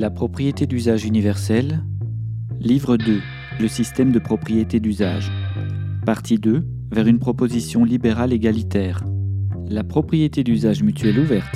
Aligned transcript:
La 0.00 0.08
propriété 0.08 0.66
d'usage 0.66 1.04
universelle. 1.04 1.84
Livre 2.58 2.96
2. 2.96 3.20
Le 3.60 3.68
système 3.68 4.12
de 4.12 4.18
propriété 4.18 4.80
d'usage. 4.80 5.30
Partie 6.06 6.38
2. 6.38 6.64
Vers 6.90 7.06
une 7.06 7.18
proposition 7.18 7.84
libérale 7.84 8.32
égalitaire. 8.32 9.04
La 9.68 9.84
propriété 9.84 10.42
d'usage 10.42 10.82
mutuelle 10.82 11.18
ouverte. 11.18 11.54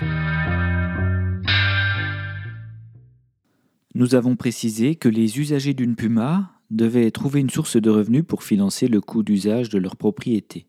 Nous 3.94 4.14
avons 4.14 4.36
précisé 4.36 4.94
que 4.94 5.08
les 5.08 5.40
usagers 5.40 5.72
d'une 5.72 5.96
Puma 5.96 6.52
devaient 6.68 7.10
trouver 7.12 7.40
une 7.40 7.48
source 7.48 7.78
de 7.78 7.88
revenus 7.88 8.24
pour 8.28 8.42
financer 8.42 8.88
le 8.88 9.00
coût 9.00 9.22
d'usage 9.22 9.70
de 9.70 9.78
leur 9.78 9.96
propriété. 9.96 10.66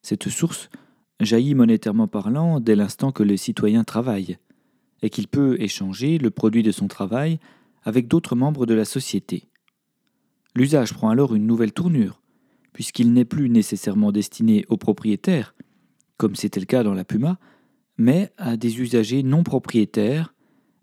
Cette 0.00 0.30
source 0.30 0.70
jaillit 1.20 1.54
monétairement 1.54 2.08
parlant 2.08 2.58
dès 2.58 2.74
l'instant 2.74 3.12
que 3.12 3.22
le 3.22 3.36
citoyen 3.36 3.84
travaille, 3.84 4.38
et 5.02 5.10
qu'il 5.10 5.28
peut 5.28 5.60
échanger 5.60 6.18
le 6.18 6.30
produit 6.30 6.62
de 6.62 6.72
son 6.72 6.88
travail 6.88 7.38
avec 7.82 8.08
d'autres 8.08 8.36
membres 8.36 8.66
de 8.66 8.74
la 8.74 8.84
société. 8.84 9.48
L'usage 10.54 10.92
prend 10.92 11.10
alors 11.10 11.34
une 11.34 11.46
nouvelle 11.46 11.72
tournure, 11.72 12.20
puisqu'il 12.72 13.12
n'est 13.12 13.24
plus 13.24 13.48
nécessairement 13.48 14.12
destiné 14.12 14.64
aux 14.68 14.76
propriétaires, 14.76 15.54
comme 16.16 16.36
c'était 16.36 16.60
le 16.60 16.66
cas 16.66 16.82
dans 16.82 16.94
la 16.94 17.04
Puma, 17.04 17.38
mais 17.96 18.32
à 18.36 18.56
des 18.56 18.80
usagers 18.80 19.22
non 19.22 19.42
propriétaires, 19.42 20.34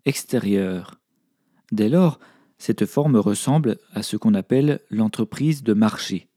extérieurs. 0.04 1.00
Dès 1.70 1.88
lors, 1.88 2.18
cette 2.58 2.86
forme 2.86 3.16
ressemble 3.16 3.78
à 3.92 4.02
ce 4.02 4.16
qu'on 4.16 4.34
appelle 4.34 4.80
l'entreprise 4.90 5.62
de 5.62 5.74
marché. 5.74 6.28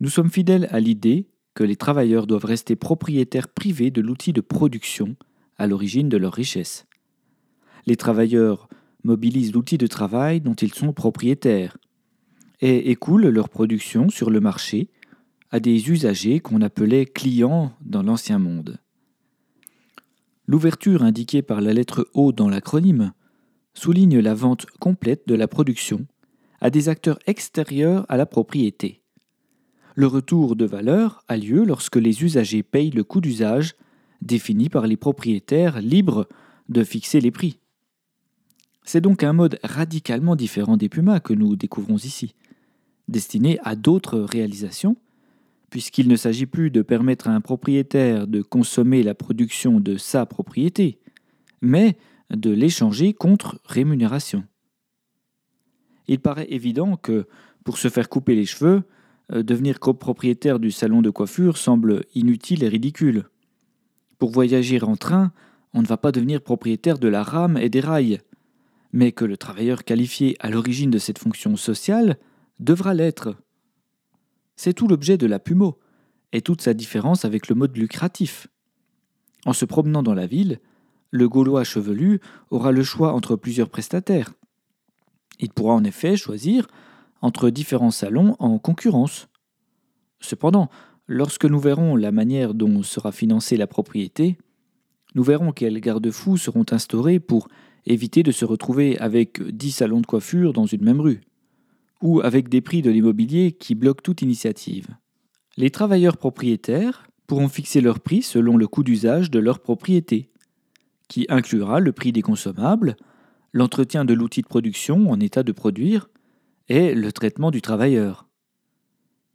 Nous 0.00 0.08
sommes 0.08 0.30
fidèles 0.30 0.68
à 0.70 0.80
l'idée 0.80 1.28
que 1.54 1.64
les 1.64 1.76
travailleurs 1.76 2.26
doivent 2.26 2.44
rester 2.44 2.76
propriétaires 2.76 3.48
privés 3.48 3.90
de 3.90 4.00
l'outil 4.00 4.32
de 4.32 4.40
production 4.40 5.16
à 5.60 5.66
l'origine 5.66 6.08
de 6.08 6.16
leur 6.16 6.32
richesse. 6.32 6.86
Les 7.86 7.96
travailleurs 7.96 8.70
mobilisent 9.04 9.52
l'outil 9.52 9.76
de 9.76 9.86
travail 9.86 10.40
dont 10.40 10.54
ils 10.54 10.72
sont 10.72 10.94
propriétaires 10.94 11.76
et 12.62 12.90
écoulent 12.90 13.28
leur 13.28 13.50
production 13.50 14.08
sur 14.08 14.30
le 14.30 14.40
marché 14.40 14.88
à 15.50 15.60
des 15.60 15.90
usagers 15.90 16.40
qu'on 16.40 16.62
appelait 16.62 17.04
clients 17.04 17.72
dans 17.82 18.02
l'ancien 18.02 18.38
monde. 18.38 18.78
L'ouverture 20.46 21.02
indiquée 21.02 21.42
par 21.42 21.60
la 21.60 21.74
lettre 21.74 22.08
O 22.14 22.32
dans 22.32 22.48
l'acronyme 22.48 23.12
souligne 23.74 24.18
la 24.18 24.34
vente 24.34 24.64
complète 24.80 25.28
de 25.28 25.34
la 25.34 25.46
production 25.46 26.06
à 26.62 26.70
des 26.70 26.88
acteurs 26.88 27.18
extérieurs 27.26 28.06
à 28.08 28.16
la 28.16 28.24
propriété. 28.24 29.02
Le 29.94 30.06
retour 30.06 30.56
de 30.56 30.64
valeur 30.64 31.22
a 31.28 31.36
lieu 31.36 31.64
lorsque 31.66 31.96
les 31.96 32.24
usagers 32.24 32.62
payent 32.62 32.90
le 32.90 33.04
coût 33.04 33.20
d'usage 33.20 33.74
défini 34.22 34.68
par 34.68 34.86
les 34.86 34.96
propriétaires 34.96 35.80
libres 35.80 36.28
de 36.68 36.84
fixer 36.84 37.20
les 37.20 37.30
prix. 37.30 37.58
C'est 38.84 39.00
donc 39.00 39.22
un 39.22 39.32
mode 39.32 39.58
radicalement 39.62 40.36
différent 40.36 40.76
des 40.76 40.88
Pumas 40.88 41.20
que 41.20 41.34
nous 41.34 41.56
découvrons 41.56 41.96
ici, 41.96 42.34
destiné 43.08 43.58
à 43.62 43.76
d'autres 43.76 44.20
réalisations, 44.20 44.96
puisqu'il 45.70 46.08
ne 46.08 46.16
s'agit 46.16 46.46
plus 46.46 46.70
de 46.70 46.82
permettre 46.82 47.28
à 47.28 47.34
un 47.34 47.40
propriétaire 47.40 48.26
de 48.26 48.42
consommer 48.42 49.02
la 49.02 49.14
production 49.14 49.78
de 49.80 49.96
sa 49.96 50.26
propriété, 50.26 50.98
mais 51.60 51.96
de 52.30 52.50
l'échanger 52.50 53.12
contre 53.12 53.60
rémunération. 53.64 54.44
Il 56.08 56.18
paraît 56.18 56.48
évident 56.50 56.96
que, 56.96 57.26
pour 57.64 57.78
se 57.78 57.88
faire 57.88 58.08
couper 58.08 58.34
les 58.34 58.46
cheveux, 58.46 58.82
euh, 59.32 59.42
devenir 59.44 59.78
copropriétaire 59.78 60.58
du 60.58 60.72
salon 60.72 61.02
de 61.02 61.10
coiffure 61.10 61.56
semble 61.56 62.04
inutile 62.14 62.64
et 62.64 62.68
ridicule. 62.68 63.29
Pour 64.20 64.30
voyager 64.30 64.80
en 64.82 64.96
train, 64.96 65.32
on 65.72 65.82
ne 65.82 65.86
va 65.86 65.96
pas 65.96 66.12
devenir 66.12 66.42
propriétaire 66.42 66.98
de 66.98 67.08
la 67.08 67.22
rame 67.24 67.56
et 67.56 67.70
des 67.70 67.80
rails, 67.80 68.20
mais 68.92 69.12
que 69.12 69.24
le 69.24 69.38
travailleur 69.38 69.82
qualifié 69.82 70.36
à 70.40 70.50
l'origine 70.50 70.90
de 70.90 70.98
cette 70.98 71.18
fonction 71.18 71.56
sociale 71.56 72.18
devra 72.58 72.92
l'être. 72.92 73.34
C'est 74.56 74.74
tout 74.74 74.86
l'objet 74.86 75.16
de 75.16 75.26
la 75.26 75.38
PUMO, 75.38 75.78
et 76.32 76.42
toute 76.42 76.60
sa 76.60 76.74
différence 76.74 77.24
avec 77.24 77.48
le 77.48 77.54
mode 77.54 77.76
lucratif. 77.76 78.46
En 79.46 79.54
se 79.54 79.64
promenant 79.64 80.02
dans 80.02 80.14
la 80.14 80.26
ville, 80.26 80.60
le 81.10 81.26
Gaulois 81.26 81.64
chevelu 81.64 82.20
aura 82.50 82.72
le 82.72 82.84
choix 82.84 83.14
entre 83.14 83.36
plusieurs 83.36 83.70
prestataires. 83.70 84.34
Il 85.38 85.50
pourra 85.50 85.74
en 85.74 85.82
effet 85.82 86.16
choisir 86.16 86.68
entre 87.22 87.48
différents 87.48 87.90
salons 87.90 88.36
en 88.38 88.58
concurrence. 88.58 89.28
Cependant, 90.20 90.68
lorsque 91.10 91.44
nous 91.44 91.58
verrons 91.58 91.96
la 91.96 92.12
manière 92.12 92.54
dont 92.54 92.84
sera 92.84 93.10
financée 93.10 93.56
la 93.56 93.66
propriété, 93.66 94.38
nous 95.16 95.24
verrons 95.24 95.50
quels 95.50 95.80
garde-fous 95.80 96.36
seront 96.36 96.64
instaurés 96.70 97.18
pour 97.18 97.48
éviter 97.84 98.22
de 98.22 98.30
se 98.30 98.44
retrouver 98.44 98.96
avec 98.98 99.42
dix 99.42 99.72
salons 99.72 100.00
de 100.00 100.06
coiffure 100.06 100.52
dans 100.52 100.66
une 100.66 100.84
même 100.84 101.00
rue, 101.00 101.20
ou 102.00 102.20
avec 102.20 102.48
des 102.48 102.60
prix 102.60 102.80
de 102.80 102.92
l'immobilier 102.92 103.50
qui 103.50 103.74
bloquent 103.74 104.02
toute 104.04 104.22
initiative. 104.22 104.86
Les 105.56 105.70
travailleurs 105.70 106.16
propriétaires 106.16 107.08
pourront 107.26 107.48
fixer 107.48 107.80
leur 107.80 107.98
prix 107.98 108.22
selon 108.22 108.56
le 108.56 108.68
coût 108.68 108.84
d'usage 108.84 109.32
de 109.32 109.40
leur 109.40 109.58
propriété, 109.58 110.30
qui 111.08 111.26
inclura 111.28 111.80
le 111.80 111.90
prix 111.90 112.12
des 112.12 112.22
consommables, 112.22 112.94
l'entretien 113.52 114.04
de 114.04 114.14
l'outil 114.14 114.42
de 114.42 114.46
production 114.46 115.10
en 115.10 115.18
état 115.18 115.42
de 115.42 115.50
produire, 115.50 116.08
et 116.68 116.94
le 116.94 117.10
traitement 117.10 117.50
du 117.50 117.62
travailleur. 117.62 118.28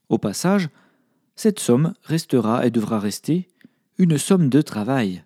Au 0.08 0.18
passage, 0.18 0.70
cette 1.36 1.60
somme 1.60 1.94
restera 2.04 2.66
et 2.66 2.72
devra 2.72 3.00
rester 3.00 3.48
une 3.98 4.18
somme 4.18 4.50
de 4.50 4.62
travail. 4.62 5.24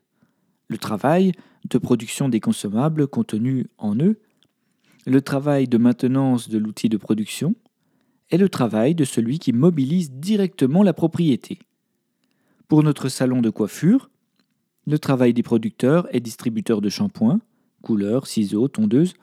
Le 0.67 0.77
travail 0.77 1.31
de 1.69 1.77
production 1.77 2.29
des 2.29 2.39
consommables 2.39 3.07
contenus 3.07 3.67
en 3.77 3.95
eux, 3.97 4.19
le 5.05 5.21
travail 5.21 5.67
de 5.67 5.77
maintenance 5.77 6.49
de 6.49 6.57
l'outil 6.57 6.89
de 6.89 6.97
production, 6.97 7.55
et 8.31 8.37
le 8.37 8.49
travail 8.49 8.93
de 8.95 9.05
celui 9.05 9.39
qui 9.39 9.53
mobilise 9.53 10.11
directement 10.11 10.83
la 10.83 10.93
propriété. 10.93 11.59
Pour 12.67 12.83
notre 12.83 13.09
salon 13.09 13.41
de 13.41 13.49
coiffure, 13.49 14.09
le 14.85 14.99
travail 14.99 15.33
des 15.33 15.43
producteurs 15.43 16.07
et 16.13 16.19
distributeurs 16.19 16.81
de 16.81 16.89
shampoings, 16.89 17.41
couleurs, 17.81 18.27
ciseaux, 18.27 18.67
tondeuses, 18.67 19.13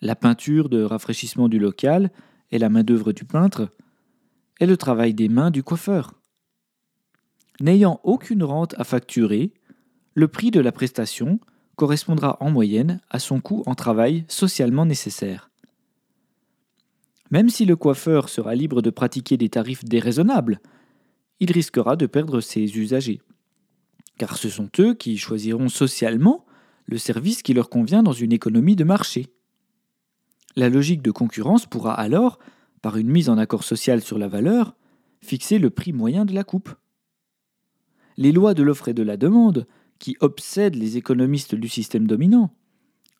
la 0.00 0.14
peinture 0.14 0.68
de 0.68 0.82
rafraîchissement 0.82 1.48
du 1.48 1.58
local 1.58 2.10
et 2.52 2.58
la 2.58 2.68
main-d'œuvre 2.68 3.12
du 3.12 3.24
peintre, 3.24 3.70
et 4.60 4.66
le 4.66 4.76
travail 4.76 5.14
des 5.14 5.28
mains 5.28 5.50
du 5.50 5.62
coiffeur. 5.62 6.14
N'ayant 7.60 8.00
aucune 8.04 8.42
rente 8.42 8.74
à 8.78 8.84
facturer, 8.84 9.52
le 10.14 10.28
prix 10.28 10.50
de 10.50 10.60
la 10.60 10.72
prestation 10.72 11.40
correspondra 11.76 12.36
en 12.40 12.50
moyenne 12.50 13.00
à 13.10 13.18
son 13.18 13.40
coût 13.40 13.62
en 13.66 13.74
travail 13.74 14.24
socialement 14.28 14.86
nécessaire. 14.86 15.50
Même 17.30 17.48
si 17.48 17.64
le 17.64 17.76
coiffeur 17.76 18.28
sera 18.28 18.54
libre 18.54 18.82
de 18.82 18.90
pratiquer 18.90 19.36
des 19.36 19.48
tarifs 19.48 19.84
déraisonnables, 19.84 20.60
il 21.40 21.52
risquera 21.52 21.96
de 21.96 22.06
perdre 22.06 22.40
ses 22.40 22.78
usagers, 22.78 23.20
car 24.16 24.36
ce 24.38 24.48
sont 24.48 24.70
eux 24.78 24.94
qui 24.94 25.18
choisiront 25.18 25.68
socialement 25.68 26.46
le 26.86 26.98
service 26.98 27.42
qui 27.42 27.52
leur 27.52 27.68
convient 27.68 28.02
dans 28.02 28.12
une 28.12 28.32
économie 28.32 28.76
de 28.76 28.84
marché. 28.84 29.26
La 30.54 30.68
logique 30.70 31.02
de 31.02 31.10
concurrence 31.10 31.66
pourra 31.66 31.94
alors, 31.94 32.38
par 32.82 32.96
une 32.96 33.08
mise 33.08 33.28
en 33.28 33.38
accord 33.38 33.64
social 33.64 34.00
sur 34.00 34.18
la 34.18 34.28
valeur, 34.28 34.76
fixer 35.20 35.58
le 35.58 35.70
prix 35.70 35.92
moyen 35.92 36.24
de 36.24 36.34
la 36.34 36.44
coupe. 36.44 36.74
Les 38.16 38.32
lois 38.32 38.54
de 38.54 38.62
l'offre 38.62 38.88
et 38.88 38.94
de 38.94 39.02
la 39.02 39.16
demande, 39.16 39.66
qui 39.98 40.16
obsèdent 40.20 40.76
les 40.76 40.96
économistes 40.96 41.54
du 41.54 41.68
système 41.68 42.06
dominant, 42.06 42.54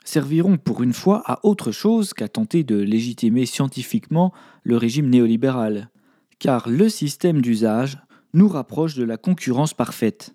serviront 0.04 0.56
pour 0.56 0.82
une 0.82 0.92
fois 0.92 1.22
à 1.26 1.44
autre 1.44 1.72
chose 1.72 2.14
qu'à 2.14 2.28
tenter 2.28 2.64
de 2.64 2.76
légitimer 2.76 3.46
scientifiquement 3.46 4.32
le 4.62 4.76
régime 4.76 5.08
néolibéral, 5.08 5.90
car 6.38 6.68
le 6.68 6.88
système 6.88 7.42
d'usage 7.42 7.98
nous 8.34 8.48
rapproche 8.48 8.94
de 8.94 9.04
la 9.04 9.16
concurrence 9.16 9.74
parfaite. 9.74 10.34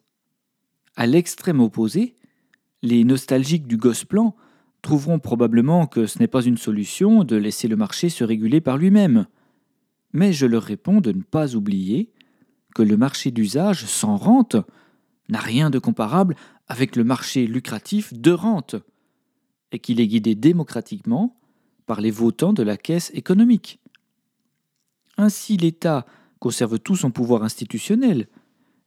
À 0.95 1.07
l'extrême 1.07 1.61
opposé, 1.61 2.15
les 2.81 3.03
nostalgiques 3.03 3.67
du 3.67 3.77
Gosplan 3.77 4.35
trouveront 4.81 5.19
probablement 5.19 5.87
que 5.87 6.05
ce 6.05 6.19
n'est 6.19 6.27
pas 6.27 6.43
une 6.43 6.57
solution 6.57 7.23
de 7.23 7.35
laisser 7.35 7.67
le 7.67 7.75
marché 7.75 8.09
se 8.09 8.23
réguler 8.23 8.61
par 8.61 8.77
lui-même. 8.77 9.27
Mais 10.13 10.33
je 10.33 10.45
leur 10.45 10.63
réponds 10.63 11.01
de 11.01 11.11
ne 11.11 11.21
pas 11.21 11.55
oublier 11.55 12.11
que 12.75 12.81
le 12.81 12.97
marché 12.97 13.31
d'usage 13.31 13.85
sans 13.85 14.17
rente 14.17 14.55
n'a 15.29 15.39
rien 15.39 15.69
de 15.69 15.79
comparable 15.79 16.35
avec 16.67 16.95
le 16.95 17.03
marché 17.03 17.47
lucratif 17.47 18.13
de 18.13 18.31
rente, 18.31 18.75
et 19.71 19.79
qu'il 19.79 19.99
est 19.99 20.07
guidé 20.07 20.35
démocratiquement 20.35 21.37
par 21.85 22.01
les 22.01 22.11
votants 22.11 22.53
de 22.53 22.63
la 22.63 22.77
caisse 22.77 23.11
économique. 23.13 23.79
Ainsi 25.17 25.57
l'État 25.57 26.05
conserve 26.39 26.79
tout 26.79 26.95
son 26.95 27.11
pouvoir 27.11 27.43
institutionnel 27.43 28.27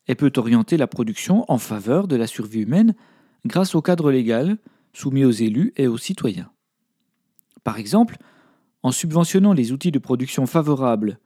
et 0.09 0.15
peut 0.15 0.33
orienter 0.37 0.77
la 0.77 0.87
production 0.87 1.45
en 1.49 1.59
faveur 1.59 2.09
de 2.09 2.17
la 2.17 2.27
survie 2.27 2.63
humaine 2.63 2.95
grâce 3.47 3.75
au 3.75 3.83
cadre 3.83 4.11
légal 4.11 4.59
soumis 4.95 5.25
aux 5.25 5.31
élus 5.31 5.73
et 5.77 5.87
aux 5.87 5.99
citoyens. 5.99 6.51
Par 7.63 7.79
exemple, 7.79 8.17
en 8.83 8.93
subventionnant 8.93 9.53
les 9.53 9.73
outils 9.73 9.93
de 9.93 9.99
production 9.99 10.47
favorables 10.47 11.19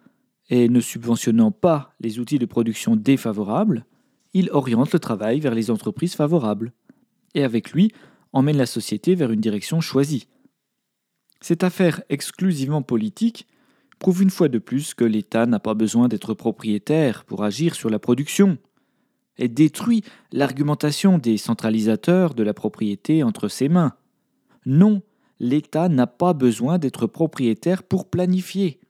et 0.50 0.68
ne 0.68 0.80
subventionnant 0.80 1.50
pas 1.50 1.92
les 2.00 2.18
outils 2.18 2.38
de 2.38 2.46
production 2.46 2.96
défavorables, 2.96 3.84
il 4.32 4.50
oriente 4.50 4.92
le 4.92 4.98
travail 4.98 5.40
vers 5.40 5.54
les 5.54 5.70
entreprises 5.70 6.14
favorables. 6.14 6.72
Et 7.34 7.44
avec 7.44 7.72
lui, 7.72 7.92
emmène 8.32 8.56
la 8.56 8.66
société 8.66 9.14
vers 9.14 9.30
une 9.30 9.40
direction 9.40 9.80
choisie. 9.80 10.28
Cette 11.40 11.64
affaire 11.64 12.02
exclusivement 12.08 12.82
politique 12.82 13.46
prouve 13.98 14.22
une 14.22 14.30
fois 14.30 14.48
de 14.48 14.58
plus 14.58 14.94
que 14.94 15.04
l'État 15.04 15.46
n'a 15.46 15.58
pas 15.58 15.74
besoin 15.74 16.08
d'être 16.08 16.34
propriétaire 16.34 17.24
pour 17.24 17.44
agir 17.44 17.74
sur 17.74 17.90
la 17.90 17.98
production, 17.98 18.58
et 19.38 19.48
détruit 19.48 20.02
l'argumentation 20.32 21.18
des 21.18 21.36
centralisateurs 21.36 22.34
de 22.34 22.42
la 22.42 22.54
propriété 22.54 23.22
entre 23.22 23.48
ses 23.48 23.68
mains. 23.68 23.94
Non, 24.66 25.02
l'État 25.40 25.88
n'a 25.88 26.06
pas 26.06 26.32
besoin 26.32 26.78
d'être 26.78 27.06
propriétaire 27.06 27.82
pour 27.82 28.10
planifier. 28.10 28.80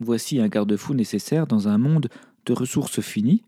Voici 0.00 0.40
un 0.40 0.48
garde-fou 0.48 0.94
nécessaire 0.94 1.46
dans 1.46 1.68
un 1.68 1.78
monde 1.78 2.08
de 2.46 2.52
ressources 2.52 3.00
finies, 3.00 3.44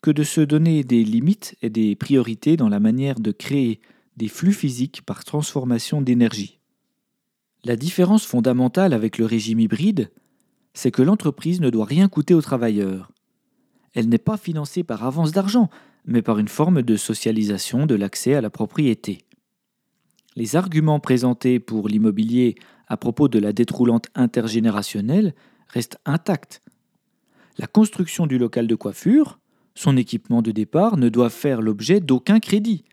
que 0.00 0.10
de 0.10 0.22
se 0.22 0.40
donner 0.40 0.84
des 0.84 1.02
limites 1.02 1.56
et 1.62 1.70
des 1.70 1.96
priorités 1.96 2.56
dans 2.56 2.68
la 2.68 2.80
manière 2.80 3.18
de 3.18 3.32
créer 3.32 3.80
des 4.16 4.28
flux 4.28 4.52
physiques 4.52 5.02
par 5.02 5.24
transformation 5.24 6.02
d'énergie. 6.02 6.58
La 7.64 7.76
différence 7.76 8.24
fondamentale 8.24 8.92
avec 8.92 9.18
le 9.18 9.24
régime 9.24 9.60
hybride, 9.60 10.10
c'est 10.74 10.90
que 10.90 11.02
l'entreprise 11.02 11.60
ne 11.60 11.70
doit 11.70 11.84
rien 11.84 12.08
coûter 12.08 12.34
aux 12.34 12.42
travailleurs. 12.42 13.10
Elle 13.98 14.08
n'est 14.08 14.18
pas 14.18 14.36
financée 14.36 14.84
par 14.84 15.04
avance 15.04 15.32
d'argent, 15.32 15.70
mais 16.04 16.22
par 16.22 16.38
une 16.38 16.46
forme 16.46 16.82
de 16.82 16.96
socialisation 16.96 17.84
de 17.84 17.96
l'accès 17.96 18.34
à 18.34 18.40
la 18.40 18.48
propriété. 18.48 19.24
Les 20.36 20.54
arguments 20.54 21.00
présentés 21.00 21.58
pour 21.58 21.88
l'immobilier 21.88 22.54
à 22.86 22.96
propos 22.96 23.26
de 23.26 23.40
la 23.40 23.52
dette 23.52 23.72
roulante 23.72 24.06
intergénérationnelle 24.14 25.34
restent 25.66 25.98
intacts. 26.04 26.62
La 27.58 27.66
construction 27.66 28.28
du 28.28 28.38
local 28.38 28.68
de 28.68 28.76
coiffure, 28.76 29.40
son 29.74 29.96
équipement 29.96 30.42
de 30.42 30.52
départ 30.52 30.96
ne 30.96 31.08
doit 31.08 31.28
faire 31.28 31.60
l'objet 31.60 31.98
d'aucun 31.98 32.38
crédit. 32.38 32.84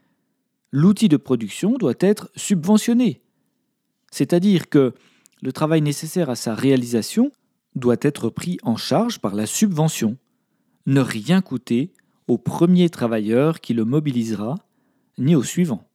L'outil 0.71 1.07
de 1.07 1.17
production 1.17 1.77
doit 1.77 1.93
être 1.99 2.31
subventionné. 2.35 3.21
C'est-à-dire 4.09 4.69
que 4.69 4.95
le 5.43 5.53
travail 5.53 5.83
nécessaire 5.83 6.31
à 6.31 6.35
sa 6.35 6.55
réalisation 6.55 7.31
doit 7.75 7.97
être 8.01 8.31
pris 8.31 8.57
en 8.63 8.75
charge 8.75 9.19
par 9.19 9.35
la 9.35 9.45
subvention. 9.45 10.17
Ne 10.85 10.99
rien 10.99 11.41
coûter 11.41 11.93
au 12.27 12.37
premier 12.37 12.89
travailleur 12.89 13.59
qui 13.59 13.73
le 13.73 13.85
mobilisera, 13.85 14.55
ni 15.17 15.35
au 15.35 15.43
suivant. 15.43 15.89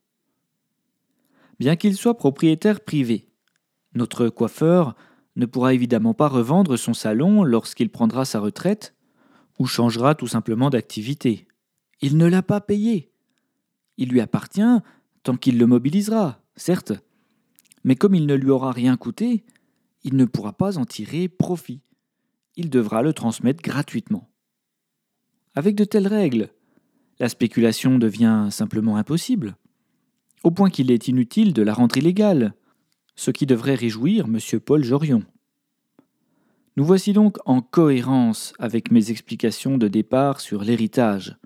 Bien 1.59 1.75
qu'il 1.75 1.95
soit 1.95 2.17
propriétaire 2.17 2.81
privé, 2.81 3.29
notre 3.93 4.29
coiffeur 4.29 4.95
ne 5.35 5.45
pourra 5.45 5.73
évidemment 5.73 6.13
pas 6.13 6.27
revendre 6.27 6.77
son 6.77 6.93
salon 6.93 7.43
lorsqu'il 7.43 7.89
prendra 7.89 8.25
sa 8.25 8.39
retraite 8.39 8.95
ou 9.59 9.65
changera 9.65 10.15
tout 10.15 10.27
simplement 10.27 10.69
d'activité. 10.69 11.47
Il 12.01 12.17
ne 12.17 12.25
l'a 12.25 12.41
pas 12.41 12.61
payé. 12.61 13.11
Il 13.97 14.09
lui 14.09 14.21
appartient 14.21 14.79
tant 15.23 15.37
qu'il 15.37 15.57
le 15.57 15.67
mobilisera, 15.67 16.41
certes, 16.55 16.93
mais 17.83 17.95
comme 17.95 18.15
il 18.15 18.25
ne 18.25 18.33
lui 18.33 18.49
aura 18.49 18.71
rien 18.71 18.97
coûté, 18.97 19.45
il 20.03 20.15
ne 20.15 20.25
pourra 20.25 20.53
pas 20.53 20.77
en 20.77 20.85
tirer 20.85 21.27
profit. 21.27 21.81
Il 22.55 22.69
devra 22.69 23.01
le 23.01 23.13
transmettre 23.13 23.61
gratuitement. 23.61 24.30
Avec 25.53 25.75
de 25.75 25.83
telles 25.83 26.07
règles, 26.07 26.49
la 27.19 27.27
spéculation 27.27 27.99
devient 27.99 28.47
simplement 28.51 28.95
impossible, 28.95 29.57
au 30.43 30.51
point 30.51 30.69
qu'il 30.69 30.91
est 30.91 31.09
inutile 31.09 31.51
de 31.51 31.61
la 31.61 31.73
rendre 31.73 31.97
illégale, 31.97 32.53
ce 33.15 33.31
qui 33.31 33.45
devrait 33.45 33.75
réjouir 33.75 34.25
M. 34.25 34.59
Paul 34.61 34.83
Jorion. 34.83 35.23
Nous 36.77 36.85
voici 36.85 37.11
donc 37.11 37.37
en 37.45 37.61
cohérence 37.61 38.53
avec 38.59 38.91
mes 38.91 39.11
explications 39.11 39.77
de 39.77 39.89
départ 39.89 40.39
sur 40.39 40.63
l'héritage. 40.63 41.37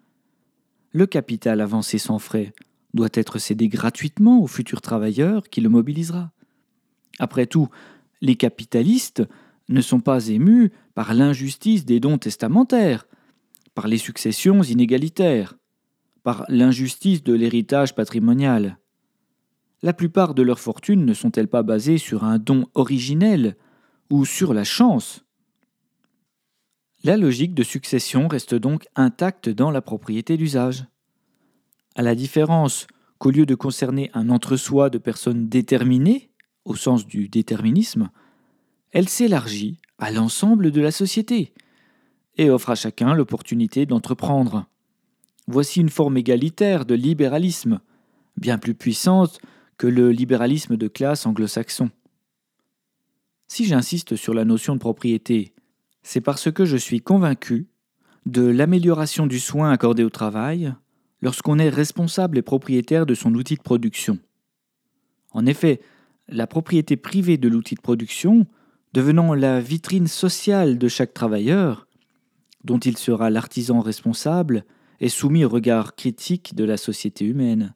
Le 0.92 1.08
capital 1.08 1.60
avancé 1.60 1.98
sans 1.98 2.20
frais 2.20 2.54
doit 2.94 3.10
être 3.14 3.40
cédé 3.40 3.68
gratuitement 3.68 4.40
au 4.40 4.46
futur 4.46 4.82
travailleur 4.82 5.50
qui 5.50 5.62
le 5.62 5.70
mobilisera. 5.70 6.32
Après 7.18 7.48
tout, 7.48 7.70
les 8.22 8.36
capitalistes 8.36 9.24
ne 9.68 9.82
sont 9.82 10.00
pas 10.00 10.28
émus 10.28 10.72
par 10.94 11.16
l'injustice 11.16 11.86
des 11.86 12.00
dons 12.00 12.20
testamentaires, 12.20 13.08
par 13.76 13.88
les 13.88 13.98
successions 13.98 14.64
inégalitaires, 14.64 15.56
par 16.24 16.46
l'injustice 16.48 17.24
de 17.24 17.34
l'héritage 17.34 17.94
patrimonial. 17.94 18.80
La 19.84 19.94
plupart 19.94 20.34
de 20.34 20.42
leurs 20.42 20.60
fortunes 20.60 21.06
ne 21.06 21.14
sont-elles 21.14 21.50
pas 21.50 21.62
basées 21.62 22.00
sur 22.00 22.24
un 22.24 22.40
don 22.40 22.68
originel 22.74 23.56
ou 24.10 24.26
sur 24.26 24.54
la 24.54 24.64
chance? 24.64 25.26
La 27.04 27.18
logique 27.18 27.54
de 27.54 27.62
succession 27.62 28.28
reste 28.28 28.56
donc 28.56 28.88
intacte 28.96 29.50
dans 29.50 29.70
la 29.70 29.82
propriété 29.82 30.38
d'usage. 30.38 30.86
À 31.96 32.02
la 32.02 32.16
différence 32.16 32.88
qu'au 33.20 33.30
lieu 33.30 33.46
de 33.46 33.54
concerner 33.54 34.10
un 34.14 34.30
entre-soi 34.30 34.90
de 34.90 34.98
personnes 34.98 35.48
déterminées, 35.48 36.32
au 36.64 36.76
sens 36.76 37.06
du 37.06 37.30
déterminisme, 37.30 38.10
elle 38.92 39.10
s'élargit 39.10 39.80
à 40.00 40.12
l'ensemble 40.12 40.72
de 40.72 40.82
la 40.82 40.92
société 40.92 41.54
et 42.38 42.50
offre 42.50 42.70
à 42.70 42.76
chacun 42.76 43.14
l'opportunité 43.14 43.86
d'entreprendre. 43.86 44.66
Voici 45.48 45.80
une 45.80 45.90
forme 45.90 46.18
égalitaire 46.18 46.86
de 46.86 46.96
libéralisme, 46.96 47.80
bien 48.38 48.58
plus 48.58 48.76
puissante 48.76 49.40
que 49.78 49.88
le 49.88 50.12
libéralisme 50.12 50.78
de 50.78 50.88
classe 50.88 51.26
anglo-saxon. 51.26 51.90
Si 53.48 53.66
j'insiste 53.66 54.16
sur 54.16 54.34
la 54.34 54.46
notion 54.46 54.74
de 54.74 54.80
propriété, 54.80 55.54
c'est 56.02 56.22
parce 56.22 56.52
que 56.52 56.66
je 56.66 56.78
suis 56.78 57.02
convaincu 57.02 57.68
de 58.26 58.42
l'amélioration 58.42 59.28
du 59.28 59.40
soin 59.40 59.72
accordé 59.72 60.04
au 60.04 60.10
travail 60.10 60.74
lorsqu'on 61.22 61.60
est 61.60 61.70
responsable 61.70 62.38
et 62.38 62.42
propriétaire 62.42 63.06
de 63.06 63.14
son 63.14 63.34
outil 63.36 63.56
de 63.56 63.62
production. 63.62 64.20
En 65.32 65.46
effet, 65.46 65.82
la 66.28 66.48
propriété 66.48 66.98
privée 66.98 67.38
de 67.38 67.48
l'outil 67.48 67.76
de 67.76 67.82
production, 67.82 68.48
devenant 68.94 69.34
la 69.34 69.60
vitrine 69.60 70.08
sociale 70.08 70.78
de 70.78 70.88
chaque 70.88 71.14
travailleur, 71.14 71.85
dont 72.66 72.80
il 72.80 72.98
sera 72.98 73.30
l'artisan 73.30 73.80
responsable 73.80 74.66
et 75.00 75.10
soumis 75.10 75.46
au 75.46 75.50
regard 75.50 75.96
critique 75.96 76.56
de 76.56 76.64
la 76.64 76.78
société 76.78 77.24
humaine, 77.26 77.76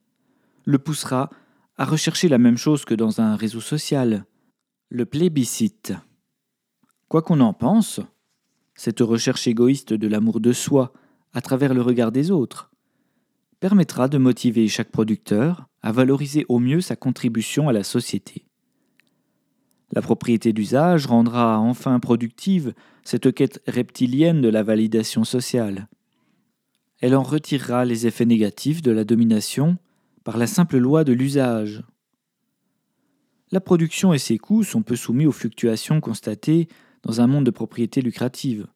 le 0.66 0.80
poussera 0.80 1.30
à 1.78 1.86
rechercher 1.86 2.28
la 2.28 2.38
même 2.38 2.58
chose 2.58 2.86
que 2.86 2.96
dans 2.96 3.22
un 3.22 3.36
réseau 3.36 3.62
social, 3.62 4.26
le 4.90 5.06
plébiscite. 5.06 5.94
Quoi 7.08 7.22
qu'on 7.22 7.40
en 7.40 7.54
pense, 7.54 8.02
cette 8.76 9.00
recherche 9.00 9.48
égoïste 9.48 9.94
de 9.94 10.08
l'amour 10.08 10.40
de 10.40 10.54
soi 10.54 10.92
à 11.34 11.42
travers 11.42 11.74
le 11.74 11.82
regard 11.82 12.12
des 12.12 12.32
autres 12.32 12.72
permettra 13.60 14.08
de 14.08 14.18
motiver 14.18 14.68
chaque 14.68 14.92
producteur 14.92 15.68
à 15.82 15.92
valoriser 15.92 16.46
au 16.50 16.60
mieux 16.60 16.82
sa 16.82 16.96
contribution 16.96 17.70
à 17.70 17.74
la 17.74 17.84
société. 17.84 18.49
La 19.92 20.02
propriété 20.02 20.54
d'usage 20.54 21.08
rendra 21.08 21.60
enfin 21.60 22.00
productive 22.00 22.74
cette 23.04 23.34
quête 23.34 23.62
reptilienne 23.68 24.42
de 24.42 24.50
la 24.50 24.64
validation 24.64 25.24
sociale. 25.24 25.88
Elle 27.00 27.16
en 27.16 27.24
retirera 27.24 27.86
les 27.86 28.08
effets 28.08 28.26
négatifs 28.26 28.82
de 28.82 28.92
la 28.92 29.04
domination 29.04 29.78
par 30.24 30.38
la 30.38 30.48
simple 30.48 30.78
loi 30.78 31.04
de 31.04 31.14
l'usage 31.14 31.84
la 33.52 33.62
production 33.62 34.14
et 34.14 34.20
ses 34.20 34.38
coûts 34.38 34.64
sont 34.64 34.84
peu 34.84 34.96
soumis 34.96 35.26
aux 35.26 35.32
fluctuations 35.32 36.02
constatées 36.02 36.68
dans 37.04 37.22
un 37.22 37.28
monde 37.28 37.46
de 37.46 37.52
propriété 37.52 38.02
lucrative. 38.02 38.68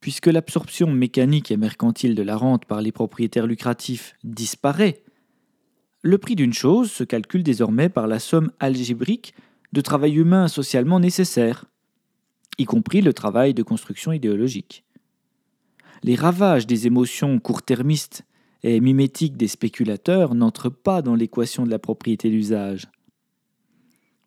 Puisque 0.00 0.26
l'absorption 0.26 0.88
mécanique 0.88 1.50
et 1.50 1.56
mercantile 1.56 2.14
de 2.14 2.22
la 2.22 2.36
rente 2.36 2.64
par 2.64 2.80
les 2.80 2.92
propriétaires 2.92 3.46
lucratifs 3.46 4.14
disparaît, 4.24 5.02
le 6.02 6.18
prix 6.18 6.36
d'une 6.36 6.52
chose 6.52 6.90
se 6.90 7.04
calcule 7.04 7.42
désormais 7.42 7.88
par 7.88 8.06
la 8.06 8.18
somme 8.18 8.50
algébrique 8.60 9.34
de 9.72 9.80
travail 9.80 10.14
humain 10.16 10.48
socialement 10.48 11.00
nécessaire, 11.00 11.64
y 12.58 12.64
compris 12.64 13.00
le 13.00 13.12
travail 13.12 13.54
de 13.54 13.62
construction 13.62 14.12
idéologique. 14.12 14.84
Les 16.02 16.14
ravages 16.14 16.66
des 16.66 16.86
émotions 16.86 17.38
court-termistes 17.38 18.24
et 18.62 18.80
mimétiques 18.80 19.36
des 19.36 19.48
spéculateurs 19.48 20.34
n'entrent 20.34 20.70
pas 20.70 21.02
dans 21.02 21.14
l'équation 21.14 21.64
de 21.64 21.70
la 21.70 21.78
propriété 21.78 22.30
d'usage. 22.30 22.88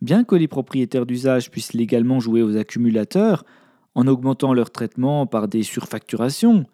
Bien 0.01 0.23
que 0.23 0.35
les 0.35 0.47
propriétaires 0.47 1.05
d'usage 1.05 1.51
puissent 1.51 1.73
légalement 1.73 2.19
jouer 2.19 2.41
aux 2.41 2.57
accumulateurs 2.57 3.45
en 3.93 4.07
augmentant 4.07 4.53
leur 4.53 4.71
traitement 4.71 5.25
par 5.25 5.47
des 5.47 5.63
surfacturations, 5.63 6.65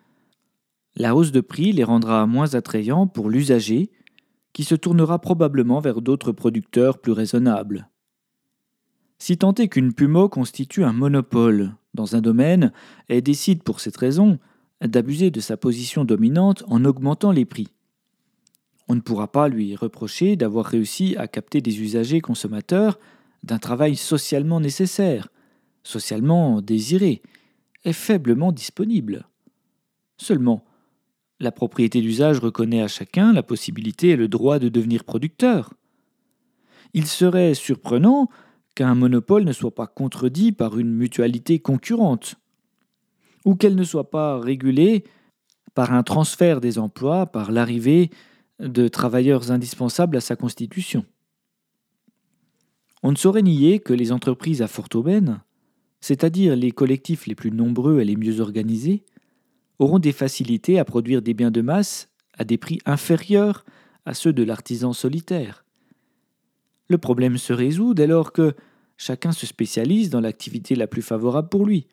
la 0.95 1.15
hausse 1.15 1.31
de 1.31 1.41
prix 1.41 1.71
les 1.71 1.83
rendra 1.83 2.25
moins 2.25 2.55
attrayants 2.55 3.07
pour 3.07 3.29
l'usager 3.29 3.91
qui 4.53 4.63
se 4.63 4.75
tournera 4.75 5.19
probablement 5.19 5.79
vers 5.79 6.01
d'autres 6.01 6.31
producteurs 6.31 6.99
plus 6.99 7.13
raisonnables. 7.13 7.90
Si 9.21 9.37
tant 9.37 9.53
est 9.53 9.67
qu'une 9.67 9.93
Pumo 9.93 10.29
constitue 10.29 10.83
un 10.83 10.93
monopole 10.93 11.75
dans 11.93 12.15
un 12.15 12.21
domaine 12.21 12.73
et 13.07 13.21
décide 13.21 13.61
pour 13.61 13.79
cette 13.79 13.97
raison 13.97 14.39
d'abuser 14.83 15.29
de 15.29 15.39
sa 15.39 15.57
position 15.57 16.05
dominante 16.05 16.63
en 16.65 16.83
augmentant 16.85 17.31
les 17.31 17.45
prix. 17.45 17.67
On 18.87 18.95
ne 18.95 18.99
pourra 18.99 19.31
pas 19.31 19.47
lui 19.47 19.75
reprocher 19.75 20.37
d'avoir 20.37 20.65
réussi 20.65 21.15
à 21.19 21.27
capter 21.27 21.61
des 21.61 21.81
usagers 21.83 22.19
consommateurs 22.19 22.97
d'un 23.43 23.59
travail 23.59 23.95
socialement 23.95 24.59
nécessaire, 24.59 25.27
socialement 25.83 26.59
désiré, 26.59 27.21
et 27.85 27.93
faiblement 27.93 28.51
disponible. 28.51 29.27
Seulement, 30.17 30.65
la 31.39 31.51
propriété 31.51 32.01
d'usage 32.01 32.39
reconnaît 32.39 32.81
à 32.81 32.87
chacun 32.87 33.33
la 33.33 33.43
possibilité 33.43 34.09
et 34.09 34.15
le 34.15 34.27
droit 34.27 34.57
de 34.57 34.69
devenir 34.69 35.03
producteur. 35.03 35.75
Il 36.95 37.05
serait 37.05 37.53
surprenant 37.53 38.27
qu'un 38.75 38.95
monopole 38.95 39.43
ne 39.43 39.53
soit 39.53 39.75
pas 39.75 39.87
contredit 39.87 40.51
par 40.51 40.77
une 40.77 40.93
mutualité 40.93 41.59
concurrente, 41.59 42.35
ou 43.45 43.55
qu'elle 43.55 43.75
ne 43.75 43.83
soit 43.83 44.09
pas 44.09 44.39
régulée 44.39 45.03
par 45.73 45.93
un 45.93 46.03
transfert 46.03 46.61
des 46.61 46.79
emplois, 46.79 47.25
par 47.25 47.51
l'arrivée 47.51 48.09
de 48.59 48.87
travailleurs 48.87 49.51
indispensables 49.51 50.17
à 50.17 50.21
sa 50.21 50.35
constitution. 50.35 51.05
On 53.03 53.11
ne 53.11 53.17
saurait 53.17 53.41
nier 53.41 53.79
que 53.79 53.93
les 53.93 54.11
entreprises 54.11 54.61
à 54.61 54.67
forte 54.67 54.95
aubaine, 54.95 55.41
c'est-à-dire 56.01 56.55
les 56.55 56.71
collectifs 56.71 57.25
les 57.25 57.35
plus 57.35 57.51
nombreux 57.51 57.99
et 57.99 58.05
les 58.05 58.15
mieux 58.15 58.39
organisés, 58.39 59.03
auront 59.79 59.99
des 59.99 60.11
facilités 60.11 60.77
à 60.77 60.85
produire 60.85 61.21
des 61.21 61.33
biens 61.33 61.51
de 61.51 61.61
masse 61.61 62.09
à 62.37 62.43
des 62.43 62.57
prix 62.57 62.79
inférieurs 62.85 63.65
à 64.05 64.13
ceux 64.13 64.33
de 64.33 64.43
l'artisan 64.43 64.93
solitaire. 64.93 65.65
Le 66.91 66.97
problème 66.97 67.37
se 67.37 67.53
résout 67.53 67.93
dès 67.93 68.05
lors 68.05 68.33
que 68.33 68.53
chacun 68.97 69.31
se 69.31 69.45
spécialise 69.45 70.09
dans 70.09 70.19
l'activité 70.19 70.75
la 70.75 70.87
plus 70.87 71.01
favorable 71.01 71.47
pour 71.47 71.65
lui, 71.65 71.87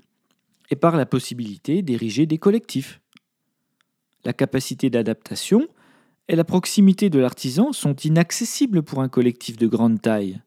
et 0.70 0.74
par 0.74 0.96
la 0.96 1.06
possibilité 1.06 1.82
d'ériger 1.82 2.26
des 2.26 2.38
collectifs. 2.38 3.00
La 4.24 4.32
capacité 4.32 4.90
d'adaptation 4.90 5.68
et 6.26 6.34
la 6.34 6.42
proximité 6.42 7.10
de 7.10 7.20
l'artisan 7.20 7.72
sont 7.72 7.94
inaccessibles 7.94 8.82
pour 8.82 9.00
un 9.00 9.08
collectif 9.08 9.56
de 9.56 9.68
grande 9.68 10.02
taille, 10.02 10.40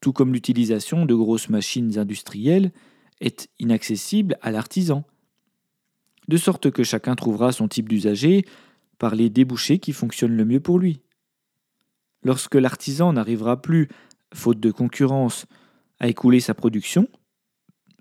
tout 0.00 0.12
comme 0.12 0.32
l'utilisation 0.32 1.06
de 1.06 1.14
grosses 1.14 1.48
machines 1.48 1.96
industrielles 1.96 2.72
est 3.20 3.48
inaccessible 3.60 4.36
à 4.42 4.50
l'artisan, 4.50 5.04
de 6.26 6.36
sorte 6.36 6.72
que 6.72 6.82
chacun 6.82 7.14
trouvera 7.14 7.52
son 7.52 7.68
type 7.68 7.88
d'usager 7.88 8.46
par 8.98 9.14
les 9.14 9.30
débouchés 9.30 9.78
qui 9.78 9.92
fonctionnent 9.92 10.36
le 10.36 10.44
mieux 10.44 10.58
pour 10.58 10.80
lui. 10.80 11.02
Lorsque 12.26 12.56
l'artisan 12.56 13.12
n'arrivera 13.12 13.62
plus, 13.62 13.88
faute 14.34 14.58
de 14.58 14.72
concurrence, 14.72 15.46
à 16.00 16.08
écouler 16.08 16.40
sa 16.40 16.54
production, 16.54 17.06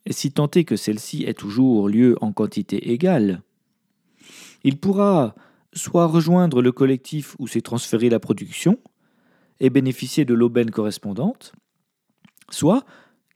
et 0.08 0.14
si 0.14 0.32
tant 0.32 0.50
est 0.50 0.64
que 0.64 0.76
celle-ci 0.76 1.26
ait 1.26 1.36
toujours 1.36 1.88
lieu 1.88 2.18
en 2.22 2.34
quantité 2.34 2.92
égale, 2.92 3.44
il 4.64 4.80
pourra 4.80 5.36
soit 5.74 6.08
rejoindre 6.08 6.64
le 6.64 6.72
collectif 6.72 7.36
où 7.38 7.46
s'est 7.46 7.62
transférée 7.62 8.10
la 8.10 8.20
production 8.20 8.80
et 9.60 9.70
bénéficier 9.70 10.26
de 10.26 10.34
l'aubaine 10.34 10.72
correspondante, 10.72 11.54
soit 12.50 12.84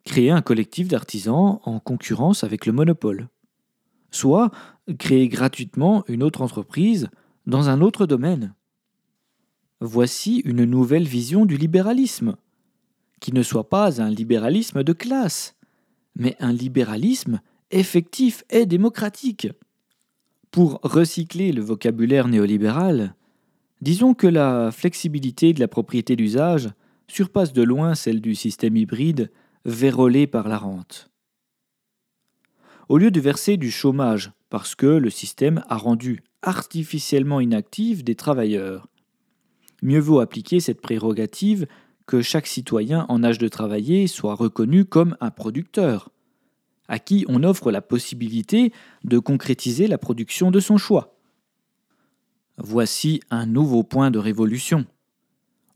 créer 0.05 0.31
un 0.31 0.41
collectif 0.41 0.87
d'artisans 0.87 1.59
en 1.65 1.79
concurrence 1.79 2.43
avec 2.43 2.65
le 2.65 2.73
monopole, 2.73 3.27
soit 4.09 4.49
créer 4.97 5.27
gratuitement 5.27 6.03
une 6.07 6.23
autre 6.23 6.41
entreprise 6.41 7.09
dans 7.45 7.69
un 7.69 7.79
autre 7.81 8.07
domaine. 8.07 8.55
Voici 9.81 10.39
une 10.39 10.65
nouvelle 10.65 11.07
vision 11.07 11.45
du 11.45 11.55
libéralisme, 11.55 12.35
qui 13.21 13.33
ne 13.33 13.43
soit 13.43 13.69
pas 13.69 14.01
un 14.01 14.09
libéralisme 14.09 14.83
de 14.83 14.91
classe, 14.91 15.55
mais 16.15 16.35
un 16.39 16.51
libéralisme 16.51 17.39
effectif 17.71 18.43
et 18.49 18.65
démocratique. 18.65 19.47
Pour 20.51 20.79
recycler 20.83 21.53
le 21.53 21.61
vocabulaire 21.61 22.27
néolibéral, 22.27 23.15
disons 23.81 24.13
que 24.13 24.27
la 24.27 24.71
flexibilité 24.71 25.53
de 25.53 25.61
la 25.61 25.67
propriété 25.69 26.17
d'usage 26.17 26.69
surpasse 27.07 27.53
de 27.53 27.63
loin 27.63 27.95
celle 27.95 28.19
du 28.19 28.35
système 28.35 28.75
hybride 28.75 29.31
vérolé 29.63 30.27
par 30.27 30.49
la 30.49 30.57
rente. 30.57 31.09
Au 32.89 32.97
lieu 32.97 33.11
de 33.11 33.19
verser 33.21 33.55
du 33.55 33.71
chômage 33.71 34.31
parce 34.49 34.75
que 34.75 34.87
le 34.87 35.09
système 35.09 35.63
a 35.69 35.77
rendu 35.77 36.23
artificiellement 36.41 37.39
inactifs 37.39 38.03
des 38.03 38.15
travailleurs, 38.15 38.87
mieux 39.81 39.99
vaut 39.99 40.19
appliquer 40.19 40.59
cette 40.59 40.81
prérogative 40.81 41.67
que 42.05 42.21
chaque 42.21 42.47
citoyen 42.47 43.05
en 43.07 43.23
âge 43.23 43.37
de 43.37 43.47
travailler 43.47 44.07
soit 44.07 44.33
reconnu 44.33 44.85
comme 44.85 45.15
un 45.21 45.29
producteur, 45.29 46.09
à 46.87 46.97
qui 46.97 47.23
on 47.27 47.43
offre 47.43 47.71
la 47.71 47.81
possibilité 47.81 48.73
de 49.03 49.19
concrétiser 49.19 49.87
la 49.87 49.99
production 49.99 50.49
de 50.49 50.59
son 50.59 50.77
choix. 50.77 51.15
Voici 52.57 53.21
un 53.29 53.45
nouveau 53.45 53.83
point 53.83 54.11
de 54.11 54.19
révolution. 54.19 54.85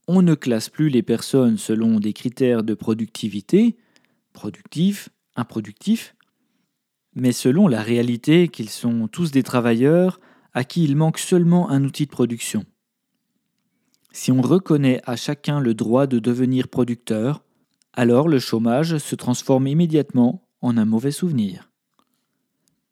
On 0.07 0.21
ne 0.21 0.33
classe 0.33 0.69
plus 0.69 0.89
les 0.89 1.03
personnes 1.03 1.57
selon 1.57 1.99
des 1.99 2.13
critères 2.13 2.63
de 2.63 2.73
productivité, 2.73 3.77
productif, 4.33 5.09
improductif, 5.35 6.15
mais 7.15 7.31
selon 7.31 7.67
la 7.67 7.81
réalité 7.81 8.47
qu'ils 8.47 8.69
sont 8.69 9.07
tous 9.07 9.31
des 9.31 9.43
travailleurs 9.43 10.19
à 10.53 10.63
qui 10.63 10.83
il 10.83 10.95
manque 10.95 11.19
seulement 11.19 11.69
un 11.69 11.83
outil 11.83 12.05
de 12.05 12.11
production. 12.11 12.65
Si 14.15 14.31
on 14.31 14.41
reconnaît 14.41 15.01
à 15.05 15.15
chacun 15.15 15.59
le 15.59 15.73
droit 15.73 16.05
de 16.05 16.19
devenir 16.19 16.67
producteur, 16.67 17.43
alors 17.93 18.29
le 18.29 18.37
chômage 18.37 18.99
se 18.99 19.15
transforme 19.15 19.65
immédiatement 19.65 20.47
en 20.61 20.77
un 20.77 20.85
mauvais 20.85 21.11
souvenir. 21.11 21.71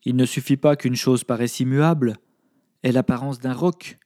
Il 0.03 0.15
ne 0.15 0.25
suffit 0.25 0.57
pas 0.57 0.75
qu'une 0.75 0.95
chose 0.95 1.23
paraisse 1.23 1.59
immuable, 1.59 2.17
ait 2.81 2.91
l'apparence 2.91 3.39
d'un 3.39 3.53
roc, 3.53 3.99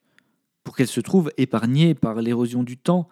pour 0.66 0.76
qu'elle 0.76 0.88
se 0.88 1.00
trouve 1.00 1.32
épargnée 1.38 1.96
par 1.96 2.22
l'érosion 2.22 2.64
du 2.64 2.78
temps 2.78 3.08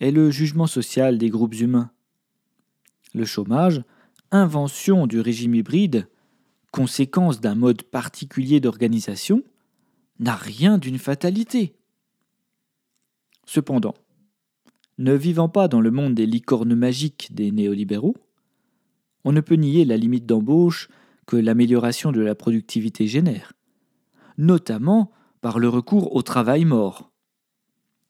et 0.00 0.10
le 0.10 0.32
jugement 0.32 0.66
social 0.66 1.16
des 1.16 1.30
groupes 1.30 1.54
humains. 1.54 1.92
Le 3.14 3.24
chômage, 3.24 3.80
invention 4.32 5.06
du 5.06 5.20
régime 5.20 5.54
hybride, 5.54 6.08
conséquence 6.72 7.40
d'un 7.40 7.54
mode 7.54 7.84
particulier 7.84 8.58
d'organisation, 8.58 9.44
n'a 10.18 10.34
rien 10.34 10.78
d'une 10.78 10.98
fatalité. 10.98 11.76
Cependant, 13.46 13.94
ne 14.98 15.14
vivant 15.14 15.48
pas 15.48 15.68
dans 15.68 15.80
le 15.80 15.90
monde 15.90 16.14
des 16.14 16.26
licornes 16.26 16.74
magiques 16.74 17.28
des 17.32 17.52
néolibéraux, 17.52 18.16
on 19.24 19.32
ne 19.32 19.40
peut 19.40 19.54
nier 19.54 19.84
la 19.84 19.96
limite 19.96 20.26
d'embauche 20.26 20.88
que 21.26 21.36
l'amélioration 21.36 22.12
de 22.12 22.20
la 22.20 22.34
productivité 22.34 23.06
génère, 23.06 23.52
notamment 24.38 25.10
par 25.40 25.58
le 25.58 25.68
recours 25.68 26.14
au 26.14 26.22
travail 26.22 26.64
mort. 26.64 27.10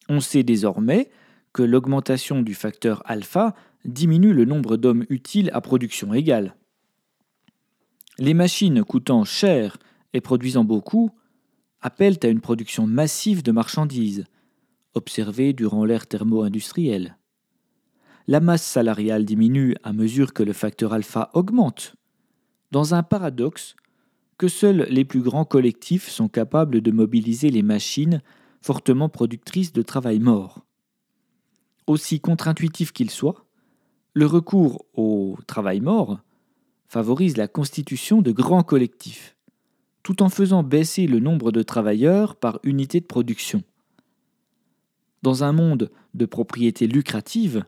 On 0.09 0.21
sait 0.21 0.43
désormais 0.43 1.11
que 1.52 1.62
l'augmentation 1.62 2.43
du 2.43 2.55
facteur 2.55 3.02
alpha 3.07 3.55
diminue 3.85 4.33
le 4.33 4.45
nombre 4.45 4.76
d'hommes 4.76 5.07
utiles 5.09 5.50
à 5.52 5.61
production 5.61 6.12
égale. 6.12 6.57
Les 8.19 8.35
machines 8.35 8.85
coûtant 8.85 9.25
cher 9.25 9.78
et 10.12 10.21
produisant 10.21 10.64
beaucoup 10.64 11.11
appellent 11.81 12.19
à 12.23 12.28
une 12.28 12.40
production 12.40 12.87
massive 12.87 13.43
de 13.43 13.52
marchandises, 13.52 14.25
observée 14.97 15.53
durant 15.53 15.85
l'ère 15.85 16.07
thermo-industrielle. 16.07 17.17
La 18.26 18.41
masse 18.41 18.65
salariale 18.65 19.25
diminue 19.25 19.76
à 19.85 19.93
mesure 19.93 20.33
que 20.33 20.43
le 20.43 20.53
facteur 20.53 20.93
alpha 20.93 21.31
augmente, 21.35 21.95
dans 22.73 22.95
un 22.95 23.05
paradoxe 23.05 23.76
que 24.38 24.49
seuls 24.49 24.87
les 24.91 25.05
plus 25.05 25.23
grands 25.23 25.45
collectifs 25.45 26.09
sont 26.09 26.29
capables 26.29 26.81
de 26.81 26.91
mobiliser 26.91 27.50
les 27.50 27.62
machines 27.62 28.23
fortement 28.61 29.09
productrices 29.09 29.73
de 29.73 29.83
travail 29.83 30.19
mort. 30.19 30.67
Aussi 31.87 32.21
contre-intuitif 32.21 32.93
qu'il 32.93 33.11
soit, 33.11 33.47
le 34.12 34.26
recours 34.26 34.85
au 34.95 35.37
travail 35.47 35.81
mort 35.81 36.19
favorise 36.88 37.37
la 37.37 37.49
constitution 37.49 38.23
de 38.23 38.33
grands 38.33 38.62
collectifs, 38.62 39.37
tout 40.03 40.23
en 40.23 40.29
faisant 40.29 40.62
baisser 40.62 41.07
le 41.07 41.21
nombre 41.21 41.53
de 41.53 41.62
travailleurs 41.62 42.35
par 42.37 42.59
unité 42.65 43.00
de 43.00 43.07
production. 43.07 43.62
Dans 45.26 45.42
un 45.42 45.50
monde 45.50 45.90
de 46.14 46.25
propriété 46.25 46.87
lucrative, 46.87 47.64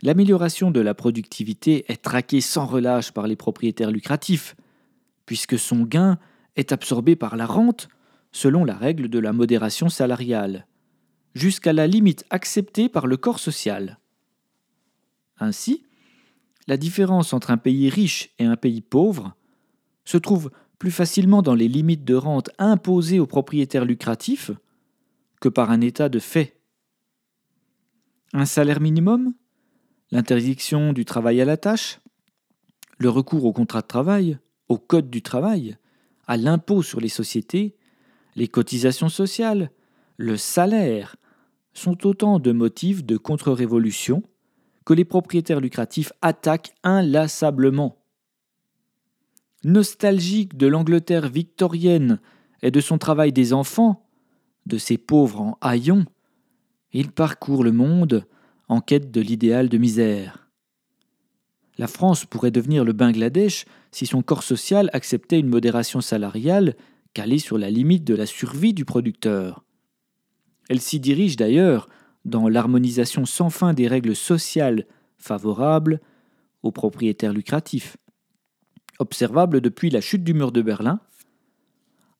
l'amélioration 0.00 0.70
de 0.70 0.80
la 0.80 0.94
productivité 0.94 1.84
est 1.92 2.00
traquée 2.00 2.40
sans 2.40 2.64
relâche 2.64 3.12
par 3.12 3.26
les 3.26 3.36
propriétaires 3.36 3.90
lucratifs, 3.90 4.56
puisque 5.26 5.58
son 5.58 5.82
gain 5.82 6.18
est 6.56 6.72
absorbé 6.72 7.16
par 7.16 7.36
la 7.36 7.44
rente 7.44 7.90
selon 8.32 8.64
la 8.64 8.72
règle 8.78 9.10
de 9.10 9.18
la 9.18 9.34
modération 9.34 9.90
salariale, 9.90 10.66
jusqu'à 11.34 11.74
la 11.74 11.86
limite 11.86 12.24
acceptée 12.30 12.88
par 12.88 13.06
le 13.08 13.18
corps 13.18 13.40
social. 13.40 13.98
Ainsi, 15.38 15.84
la 16.66 16.78
différence 16.78 17.34
entre 17.34 17.50
un 17.50 17.58
pays 17.58 17.90
riche 17.90 18.30
et 18.38 18.46
un 18.46 18.56
pays 18.56 18.80
pauvre 18.80 19.34
se 20.06 20.16
trouve 20.16 20.50
plus 20.78 20.92
facilement 20.92 21.42
dans 21.42 21.54
les 21.54 21.68
limites 21.68 22.06
de 22.06 22.14
rente 22.14 22.48
imposées 22.56 23.20
aux 23.20 23.26
propriétaires 23.26 23.84
lucratifs 23.84 24.50
par 25.48 25.70
un 25.70 25.80
état 25.80 26.08
de 26.08 26.18
fait. 26.18 26.60
Un 28.32 28.46
salaire 28.46 28.80
minimum, 28.80 29.34
l'interdiction 30.10 30.92
du 30.92 31.04
travail 31.04 31.40
à 31.40 31.44
la 31.44 31.56
tâche, 31.56 32.00
le 32.98 33.08
recours 33.08 33.44
au 33.44 33.52
contrat 33.52 33.82
de 33.82 33.86
travail, 33.86 34.38
au 34.68 34.78
code 34.78 35.10
du 35.10 35.22
travail, 35.22 35.76
à 36.26 36.36
l'impôt 36.36 36.82
sur 36.82 37.00
les 37.00 37.08
sociétés, 37.08 37.76
les 38.36 38.48
cotisations 38.48 39.08
sociales, 39.08 39.70
le 40.16 40.36
salaire, 40.36 41.16
sont 41.72 42.06
autant 42.06 42.38
de 42.38 42.52
motifs 42.52 43.04
de 43.04 43.16
contre-révolution 43.16 44.22
que 44.84 44.94
les 44.94 45.04
propriétaires 45.04 45.60
lucratifs 45.60 46.12
attaquent 46.22 46.74
inlassablement. 46.82 47.98
Nostalgiques 49.64 50.56
de 50.56 50.66
l'Angleterre 50.66 51.28
victorienne 51.28 52.20
et 52.62 52.70
de 52.70 52.80
son 52.80 52.98
travail 52.98 53.32
des 53.32 53.52
enfants, 53.52 54.03
de 54.66 54.78
ces 54.78 54.98
pauvres 54.98 55.40
en 55.40 55.58
haillons, 55.60 56.04
il 56.92 57.10
parcourt 57.10 57.64
le 57.64 57.72
monde 57.72 58.26
en 58.68 58.80
quête 58.80 59.10
de 59.10 59.20
l'idéal 59.20 59.68
de 59.68 59.78
misère. 59.78 60.48
La 61.76 61.88
France 61.88 62.24
pourrait 62.24 62.52
devenir 62.52 62.84
le 62.84 62.92
Bangladesh 62.92 63.64
si 63.90 64.06
son 64.06 64.22
corps 64.22 64.44
social 64.44 64.90
acceptait 64.92 65.40
une 65.40 65.48
modération 65.48 66.00
salariale 66.00 66.76
calée 67.14 67.38
sur 67.38 67.58
la 67.58 67.70
limite 67.70 68.04
de 68.04 68.14
la 68.14 68.26
survie 68.26 68.74
du 68.74 68.84
producteur. 68.84 69.64
Elle 70.68 70.80
s'y 70.80 71.00
dirige 71.00 71.36
d'ailleurs 71.36 71.88
dans 72.24 72.48
l'harmonisation 72.48 73.26
sans 73.26 73.50
fin 73.50 73.74
des 73.74 73.88
règles 73.88 74.16
sociales 74.16 74.86
favorables 75.18 76.00
aux 76.62 76.72
propriétaires 76.72 77.32
lucratifs, 77.32 77.96
observable 78.98 79.60
depuis 79.60 79.90
la 79.90 80.00
chute 80.00 80.24
du 80.24 80.32
mur 80.32 80.52
de 80.52 80.62
Berlin, 80.62 81.00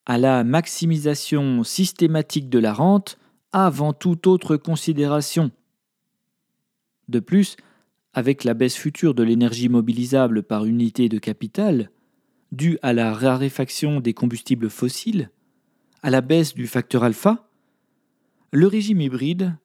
à 0.07 0.19
la 0.19 0.45
maximisation 0.45 1.65
systématique 1.65 2.49
de 2.49 2.59
la 2.59 2.73
rente 2.73 3.19
avant 3.53 3.93
toute 3.93 4.27
autre 4.27 4.57
considération. 4.57 5.51
De 7.09 7.21
plus, 7.21 7.57
avec 8.13 8.45
la 8.45 8.55
baisse 8.55 8.77
future 8.77 9.15
de 9.15 9.23
l'énergie 9.23 9.69
mobilisable 9.69 10.43
par 10.43 10.65
unité 10.65 11.09
de 11.09 11.19
capital, 11.19 11.91
due 12.53 12.79
à 12.83 12.93
la 12.93 13.13
raréfaction 13.13 14.01
des 14.01 14.15
combustibles 14.15 14.71
fossiles, 14.71 15.31
à 16.03 16.11
la 16.11 16.21
baisse 16.21 16.55
du 16.55 16.67
facteur 16.67 17.03
alpha, 17.03 17.49
le 18.53 18.67
régime 18.67 19.01
hybride 19.01 19.57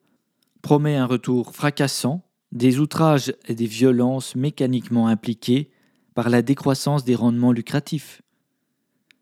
promet 0.62 0.96
un 0.96 1.06
retour 1.06 1.54
fracassant 1.54 2.22
des 2.52 2.80
outrages 2.80 3.32
et 3.46 3.54
des 3.54 3.66
violences 3.66 4.34
mécaniquement 4.34 5.06
impliquées 5.06 5.70
par 6.14 6.28
la 6.28 6.42
décroissance 6.42 7.04
des 7.04 7.14
rendements 7.14 7.52
lucratifs. 7.52 8.22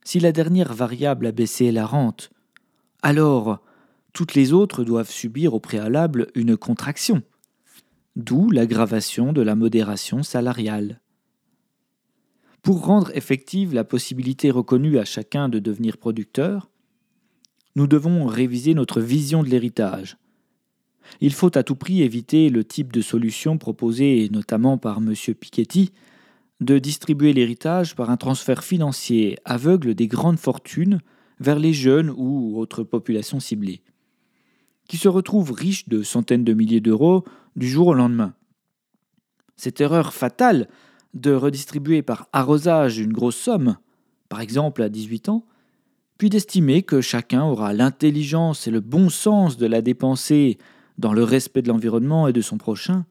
Si 0.09 0.21
la 0.21 0.33
dernière 0.33 0.73
variable 0.73 1.27
a 1.27 1.33
baissé 1.33 1.71
la 1.71 1.85
rente, 1.85 2.31
alors 3.03 3.61
toutes 4.15 4.33
les 4.33 4.55
autres 4.55 4.83
doivent 4.83 5.11
subir 5.11 5.53
au 5.53 5.61
préalable 5.61 6.29
une 6.35 6.57
contraction, 6.57 7.23
d'où 8.17 8.51
l'aggravation 8.51 9.35
de 9.35 9.43
la 9.43 9.55
modération 9.55 10.23
salariale. 10.23 11.03
Pour 12.63 12.87
rendre 12.87 13.15
effective 13.15 13.75
la 13.75 13.85
possibilité 13.85 14.51
reconnue 14.51 14.97
à 14.97 15.05
chacun 15.05 15.51
de 15.51 15.59
devenir 15.59 15.99
producteur, 15.99 16.71
nous 17.77 17.87
devons 17.87 18.25
réviser 18.25 18.73
notre 18.73 19.03
vision 19.03 19.43
de 19.43 19.51
l'héritage. 19.51 20.17
Il 21.21 21.35
faut 21.35 21.55
à 21.55 21.63
tout 21.63 21.77
prix 21.77 22.01
éviter 22.01 22.49
le 22.49 22.65
type 22.65 22.95
de 22.95 23.03
solution 23.03 23.59
proposée 23.59 24.31
notamment 24.33 24.79
par 24.79 25.01
M. 25.01 25.13
Piketty 25.39 25.93
de 26.61 26.79
distribuer 26.79 27.33
l'héritage 27.33 27.95
par 27.95 28.11
un 28.11 28.17
transfert 28.17 28.65
financier 28.65 29.39
aveugle 29.45 29.95
des 29.95 30.09
grandes 30.09 30.39
fortunes 30.39 31.01
vers 31.41 31.59
les 31.59 31.73
jeunes 31.73 32.13
ou 32.17 32.59
autres 32.59 32.83
populations 32.83 33.41
ciblées, 33.41 33.81
qui 34.89 34.97
se 34.97 35.09
retrouvent 35.09 35.53
riches 35.53 35.89
de 35.89 36.03
centaines 36.03 36.45
de 36.45 36.55
milliers 36.55 36.81
d'euros 36.81 37.25
du 37.55 37.69
jour 37.69 37.89
au 37.89 37.95
lendemain. 37.95 38.35
Cette 39.57 39.81
erreur 39.81 40.13
fatale 40.13 40.69
de 41.15 41.33
redistribuer 41.33 42.03
par 42.03 42.29
arrosage 42.33 42.99
une 42.99 43.13
grosse 43.13 43.37
somme, 43.37 43.77
par 44.29 44.41
exemple 44.41 44.83
à 44.83 44.89
18 44.89 45.29
ans, 45.29 45.45
puis 46.19 46.31
d'estimer 46.31 46.83
que 46.83 47.01
chacun 47.01 47.45
aura 47.45 47.73
l'intelligence 47.73 48.67
et 48.67 48.73
le 48.73 48.81
bon 48.81 49.09
sens 49.09 49.57
de 49.57 49.67
la 49.67 49.81
dépenser 49.81 50.59
dans 50.99 51.13
le 51.13 51.23
respect 51.23 51.63
de 51.63 51.69
l'environnement 51.69 52.27
et 52.27 52.33
de 52.33 52.41
son 52.41 52.59
prochain, 52.59 53.07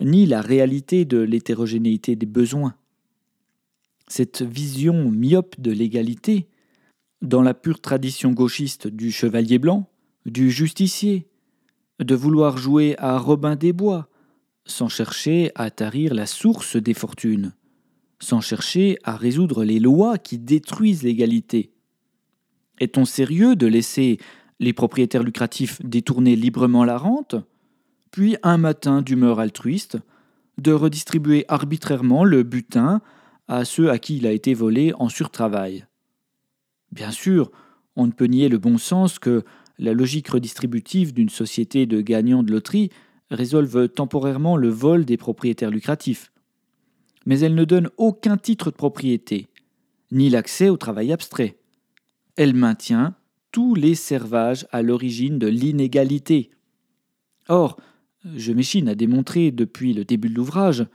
ni 0.00 0.26
la 0.26 0.40
réalité 0.40 1.04
de 1.04 1.18
l'hétérogénéité 1.18 2.16
des 2.16 2.26
besoins. 2.26 2.74
Cette 4.08 4.42
vision 4.42 5.10
myope 5.10 5.60
de 5.60 5.70
l'égalité, 5.70 6.48
dans 7.22 7.42
la 7.42 7.54
pure 7.54 7.80
tradition 7.80 8.32
gauchiste 8.32 8.88
du 8.88 9.12
chevalier 9.12 9.58
blanc, 9.58 9.88
du 10.26 10.50
justicier, 10.50 11.28
de 11.98 12.14
vouloir 12.14 12.56
jouer 12.56 12.94
à 12.98 13.18
Robin 13.18 13.56
des 13.56 13.72
Bois, 13.72 14.08
sans 14.64 14.88
chercher 14.88 15.52
à 15.54 15.70
tarir 15.70 16.14
la 16.14 16.26
source 16.26 16.76
des 16.76 16.94
fortunes, 16.94 17.52
sans 18.20 18.40
chercher 18.40 18.98
à 19.04 19.16
résoudre 19.16 19.64
les 19.64 19.80
lois 19.80 20.18
qui 20.18 20.38
détruisent 20.38 21.02
l'égalité. 21.02 21.72
Est-on 22.78 23.04
sérieux 23.04 23.56
de 23.56 23.66
laisser 23.66 24.18
les 24.60 24.72
propriétaires 24.72 25.22
lucratifs 25.22 25.80
détourner 25.82 26.36
librement 26.36 26.84
la 26.84 26.96
rente, 26.96 27.34
puis 28.10 28.36
un 28.42 28.58
matin 28.58 29.02
d'humeur 29.02 29.40
altruiste, 29.40 29.98
de 30.58 30.72
redistribuer 30.72 31.44
arbitrairement 31.48 32.24
le 32.24 32.42
butin 32.42 33.00
à 33.48 33.64
ceux 33.64 33.90
à 33.90 33.98
qui 33.98 34.16
il 34.18 34.26
a 34.26 34.32
été 34.32 34.54
volé 34.54 34.92
en 34.98 35.08
surtravail. 35.08 35.86
Bien 36.92 37.10
sûr, 37.10 37.50
on 37.96 38.06
ne 38.06 38.12
peut 38.12 38.26
nier 38.26 38.48
le 38.48 38.58
bon 38.58 38.78
sens 38.78 39.18
que 39.18 39.44
la 39.78 39.94
logique 39.94 40.28
redistributive 40.28 41.14
d'une 41.14 41.28
société 41.28 41.86
de 41.86 42.00
gagnants 42.00 42.42
de 42.42 42.52
loterie 42.52 42.90
résolve 43.30 43.88
temporairement 43.88 44.56
le 44.56 44.68
vol 44.68 45.04
des 45.04 45.16
propriétaires 45.16 45.70
lucratifs. 45.70 46.32
Mais 47.26 47.40
elle 47.40 47.54
ne 47.54 47.64
donne 47.64 47.90
aucun 47.96 48.36
titre 48.36 48.70
de 48.70 48.76
propriété, 48.76 49.46
ni 50.10 50.30
l'accès 50.30 50.68
au 50.68 50.76
travail 50.76 51.12
abstrait. 51.12 51.58
Elle 52.36 52.54
maintient 52.54 53.14
tous 53.52 53.74
les 53.74 53.94
servages 53.94 54.66
à 54.70 54.82
l'origine 54.82 55.38
de 55.38 55.46
l'inégalité. 55.46 56.50
Or, 57.48 57.76
je 58.24 58.52
m'échine 58.52 58.88
à 58.88 58.94
démontrer 58.94 59.50
depuis 59.50 59.94
le 59.94 60.04
début 60.04 60.28
de 60.28 60.34
l'ouvrage 60.34 60.86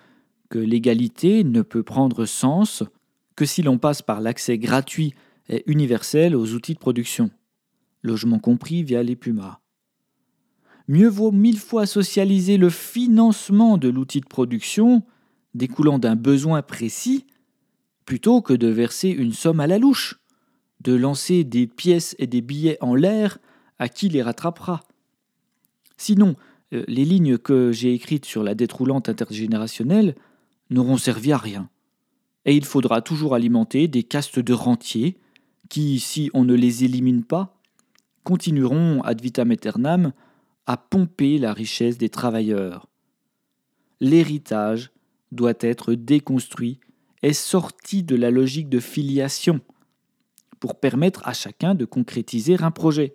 que 0.49 0.59
l'égalité 0.59 1.43
ne 1.43 1.61
peut 1.61 1.83
prendre 1.83 2.25
sens 2.25 2.83
que 3.35 3.45
si 3.45 3.61
l'on 3.61 3.77
passe 3.77 4.01
par 4.01 4.21
l'accès 4.21 4.57
gratuit 4.57 5.13
et 5.49 5.63
universel 5.67 6.35
aux 6.35 6.53
outils 6.53 6.73
de 6.73 6.79
production, 6.79 7.31
logement 8.01 8.39
compris 8.39 8.83
via 8.83 9.03
les 9.03 9.15
PUMA. 9.15 9.59
Mieux 10.87 11.07
vaut 11.07 11.31
mille 11.31 11.57
fois 11.57 11.85
socialiser 11.85 12.57
le 12.57 12.69
financement 12.69 13.77
de 13.77 13.89
l'outil 13.89 14.21
de 14.21 14.27
production 14.27 15.03
découlant 15.55 15.97
d'un 15.97 16.15
besoin 16.15 16.61
précis 16.61 17.25
plutôt 18.05 18.41
que 18.41 18.53
de 18.53 18.67
verser 18.67 19.09
une 19.09 19.33
somme 19.33 19.59
à 19.59 19.67
la 19.67 19.79
louche 19.79 20.19
de 20.81 20.93
lancer 20.93 21.43
des 21.43 21.65
pièces 21.65 22.15
et 22.19 22.27
des 22.27 22.41
billets 22.41 22.77
en 22.81 22.93
l'air 22.93 23.39
à 23.79 23.89
qui 23.89 24.09
les 24.09 24.21
rattrapera. 24.21 24.81
Sinon, 25.97 26.35
les 26.71 27.05
lignes 27.05 27.37
que 27.37 27.71
j'ai 27.71 27.93
écrites 27.93 28.25
sur 28.25 28.43
la 28.43 28.55
dette 28.55 28.73
roulante 28.73 29.09
intergénérationnelle 29.09 30.15
n'auront 30.69 30.97
servi 30.97 31.31
à 31.31 31.37
rien. 31.37 31.69
Et 32.45 32.55
il 32.55 32.65
faudra 32.65 33.01
toujours 33.01 33.35
alimenter 33.35 33.87
des 33.87 34.03
castes 34.03 34.39
de 34.39 34.53
rentiers 34.53 35.17
qui, 35.69 35.99
si 35.99 36.29
on 36.33 36.43
ne 36.43 36.53
les 36.53 36.83
élimine 36.83 37.23
pas, 37.23 37.59
continueront 38.23 39.01
ad 39.01 39.21
vitam 39.21 39.51
aeternam 39.51 40.13
à 40.65 40.77
pomper 40.77 41.37
la 41.37 41.53
richesse 41.53 41.97
des 41.97 42.09
travailleurs. 42.09 42.87
L'héritage 43.99 44.91
doit 45.31 45.53
être 45.59 45.93
déconstruit 45.93 46.79
et 47.23 47.33
sorti 47.33 48.03
de 48.03 48.15
la 48.15 48.31
logique 48.31 48.69
de 48.69 48.79
filiation 48.79 49.61
pour 50.59 50.79
permettre 50.79 51.27
à 51.27 51.33
chacun 51.33 51.75
de 51.75 51.85
concrétiser 51.85 52.61
un 52.61 52.71
projet, 52.71 53.13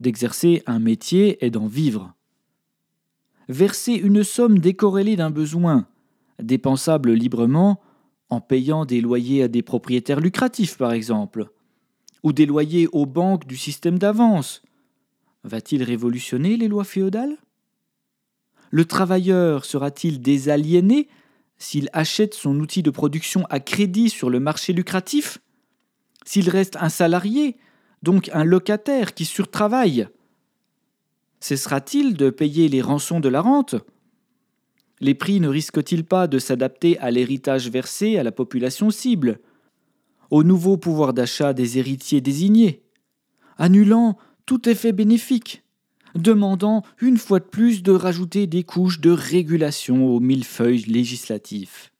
d'exercer 0.00 0.62
un 0.66 0.78
métier 0.78 1.44
et 1.44 1.50
d'en 1.50 1.66
vivre. 1.66 2.14
Verser 3.52 3.92
une 3.92 4.24
somme 4.24 4.60
décorrélée 4.60 5.14
d'un 5.14 5.28
besoin, 5.28 5.86
dépensable 6.42 7.12
librement, 7.12 7.82
en 8.30 8.40
payant 8.40 8.86
des 8.86 9.02
loyers 9.02 9.42
à 9.42 9.48
des 9.48 9.60
propriétaires 9.60 10.20
lucratifs 10.20 10.78
par 10.78 10.92
exemple, 10.92 11.50
ou 12.22 12.32
des 12.32 12.46
loyers 12.46 12.88
aux 12.92 13.04
banques 13.04 13.46
du 13.46 13.58
système 13.58 13.98
d'avance, 13.98 14.62
va-t-il 15.44 15.82
révolutionner 15.82 16.56
les 16.56 16.66
lois 16.66 16.84
féodales? 16.84 17.36
Le 18.70 18.86
travailleur 18.86 19.66
sera-t-il 19.66 20.22
désaliéné 20.22 21.08
s'il 21.58 21.90
achète 21.92 22.32
son 22.32 22.58
outil 22.58 22.82
de 22.82 22.90
production 22.90 23.44
à 23.50 23.60
crédit 23.60 24.08
sur 24.08 24.30
le 24.30 24.40
marché 24.40 24.72
lucratif? 24.72 25.40
S'il 26.24 26.48
reste 26.48 26.78
un 26.80 26.88
salarié, 26.88 27.58
donc 28.02 28.30
un 28.32 28.44
locataire 28.44 29.12
qui 29.12 29.26
surtravaille, 29.26 30.08
cessera-t-il 31.42 32.16
de 32.16 32.30
payer 32.30 32.68
les 32.68 32.82
rançons 32.82 33.20
de 33.20 33.28
la 33.28 33.40
rente? 33.40 33.74
Les 35.00 35.14
prix 35.14 35.40
ne 35.40 35.48
risquent-ils 35.48 36.04
pas 36.04 36.28
de 36.28 36.38
s'adapter 36.38 36.98
à 37.00 37.10
l'héritage 37.10 37.68
versé 37.68 38.16
à 38.16 38.22
la 38.22 38.30
population 38.30 38.90
cible, 38.90 39.40
au 40.30 40.44
nouveau 40.44 40.76
pouvoir 40.76 41.12
d'achat 41.12 41.52
des 41.52 41.78
héritiers 41.78 42.20
désignés, 42.20 42.82
annulant 43.58 44.16
tout 44.46 44.68
effet 44.68 44.92
bénéfique, 44.92 45.64
demandant 46.14 46.82
une 47.00 47.18
fois 47.18 47.40
de 47.40 47.44
plus 47.44 47.82
de 47.82 47.92
rajouter 47.92 48.46
des 48.46 48.62
couches 48.62 49.00
de 49.00 49.10
régulation 49.10 50.06
aux 50.06 50.20
millefeuilles 50.20 50.84
législatifs 50.84 51.92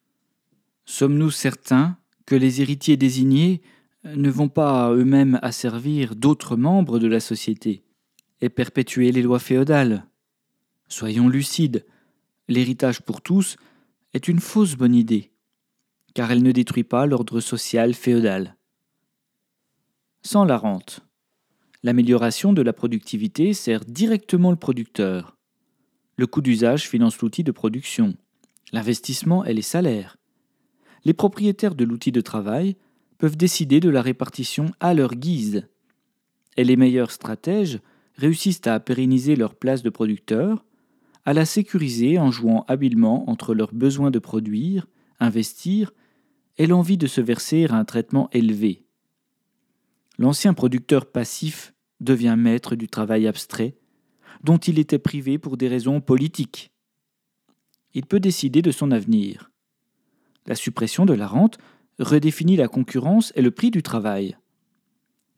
Sommes-nous 0.85 1.31
certains 1.31 1.97
que 2.27 2.35
les 2.35 2.61
héritiers 2.61 2.97
désignés 2.97 3.63
ne 4.05 4.31
vont 4.31 4.49
pas 4.49 4.93
eux-mêmes 4.93 5.39
asservir 5.43 6.15
d'autres 6.15 6.57
membres 6.57 6.99
de 6.99 7.07
la 7.07 7.21
société? 7.21 7.83
Et 8.43 8.51
perpétuer 8.51 9.13
les 9.13 9.23
lois 9.23 9.39
féodales. 9.39 10.05
Soyons 10.89 11.29
lucides, 11.29 11.87
l'héritage 12.49 13.01
pour 13.01 13.23
tous 13.23 13.57
est 14.13 14.29
une 14.29 14.41
fausse 14.41 14.75
bonne 14.75 14.95
idée, 14.95 15.31
car 16.13 16.31
elle 16.31 16.43
ne 16.43 16.53
détruit 16.53 16.85
pas 16.85 17.07
l'ordre 17.07 17.41
social 17.41 17.95
féodal. 17.95 18.57
sans 20.25 20.45
la 20.45 20.57
rente. 20.57 21.01
L'amélioration 21.83 22.53
de 22.53 22.63
la 22.63 22.73
productivité 22.73 23.55
sert 23.55 23.85
directement 23.85 24.51
le 24.51 24.57
producteur. 24.57 25.37
Le 26.17 26.29
coût 26.29 26.41
d'usage 26.41 26.89
finance 26.89 27.19
l'outil 27.19 27.43
de 27.43 27.51
production. 27.51 28.15
L'investissement 28.73 29.45
et 29.45 29.53
les 29.53 29.63
salaires. 29.63 30.17
Les 31.05 31.13
propriétaires 31.13 31.75
de 31.75 31.85
l'outil 31.85 32.13
de 32.13 32.21
travail 32.21 32.77
peuvent 33.19 33.37
décider 33.37 33.81
de 33.81 33.91
la 33.91 34.01
répartition 34.01 34.67
à 34.79 34.95
leur 34.95 35.17
guise. 35.17 35.67
Et 36.57 36.63
les 36.63 36.77
meilleurs 36.77 37.11
stratèges 37.11 37.81
réussissent 38.17 38.67
à 38.67 38.79
pérenniser 38.81 39.37
leur 39.37 39.55
place 39.55 39.83
de 39.83 39.91
producteur, 39.91 40.65
à 41.25 41.33
la 41.33 41.45
sécuriser 41.45 42.19
en 42.19 42.31
jouant 42.31 42.65
habilement 42.69 43.29
entre 43.31 43.55
leurs 43.55 43.75
besoins 43.75 44.11
de 44.11 44.19
produire, 44.19 44.87
investir 45.21 45.93
et 46.59 46.67
l'envie 46.67 46.99
de 46.99 47.07
se 47.07 47.21
verser 47.21 47.67
à 47.67 47.75
un 47.75 47.85
traitement 47.85 48.29
élevé. 48.33 48.85
L'ancien 50.19 50.53
producteur 50.55 51.07
passif 51.07 51.75
devient 52.01 52.37
maître 52.37 52.77
du 52.77 52.89
travail 52.89 53.27
abstrait, 53.27 53.77
dont 54.43 54.59
il 54.59 54.79
était 54.79 54.99
privé 54.99 55.39
pour 55.39 55.57
des 55.57 55.69
raisons 55.69 56.01
politiques. 56.01 56.73
Il 57.95 58.07
peut 58.07 58.21
décider 58.21 58.63
de 58.63 58.71
son 58.71 58.91
avenir. 58.91 59.51
La 60.47 60.55
suppression 60.55 61.07
de 61.07 61.13
la 61.13 61.27
rente 61.27 61.59
redéfinit 61.99 62.57
la 62.57 62.69
concurrence 62.69 63.33
et 63.37 63.43
le 63.43 63.51
prix 63.51 63.71
du 63.71 63.83
travail. 63.83 64.37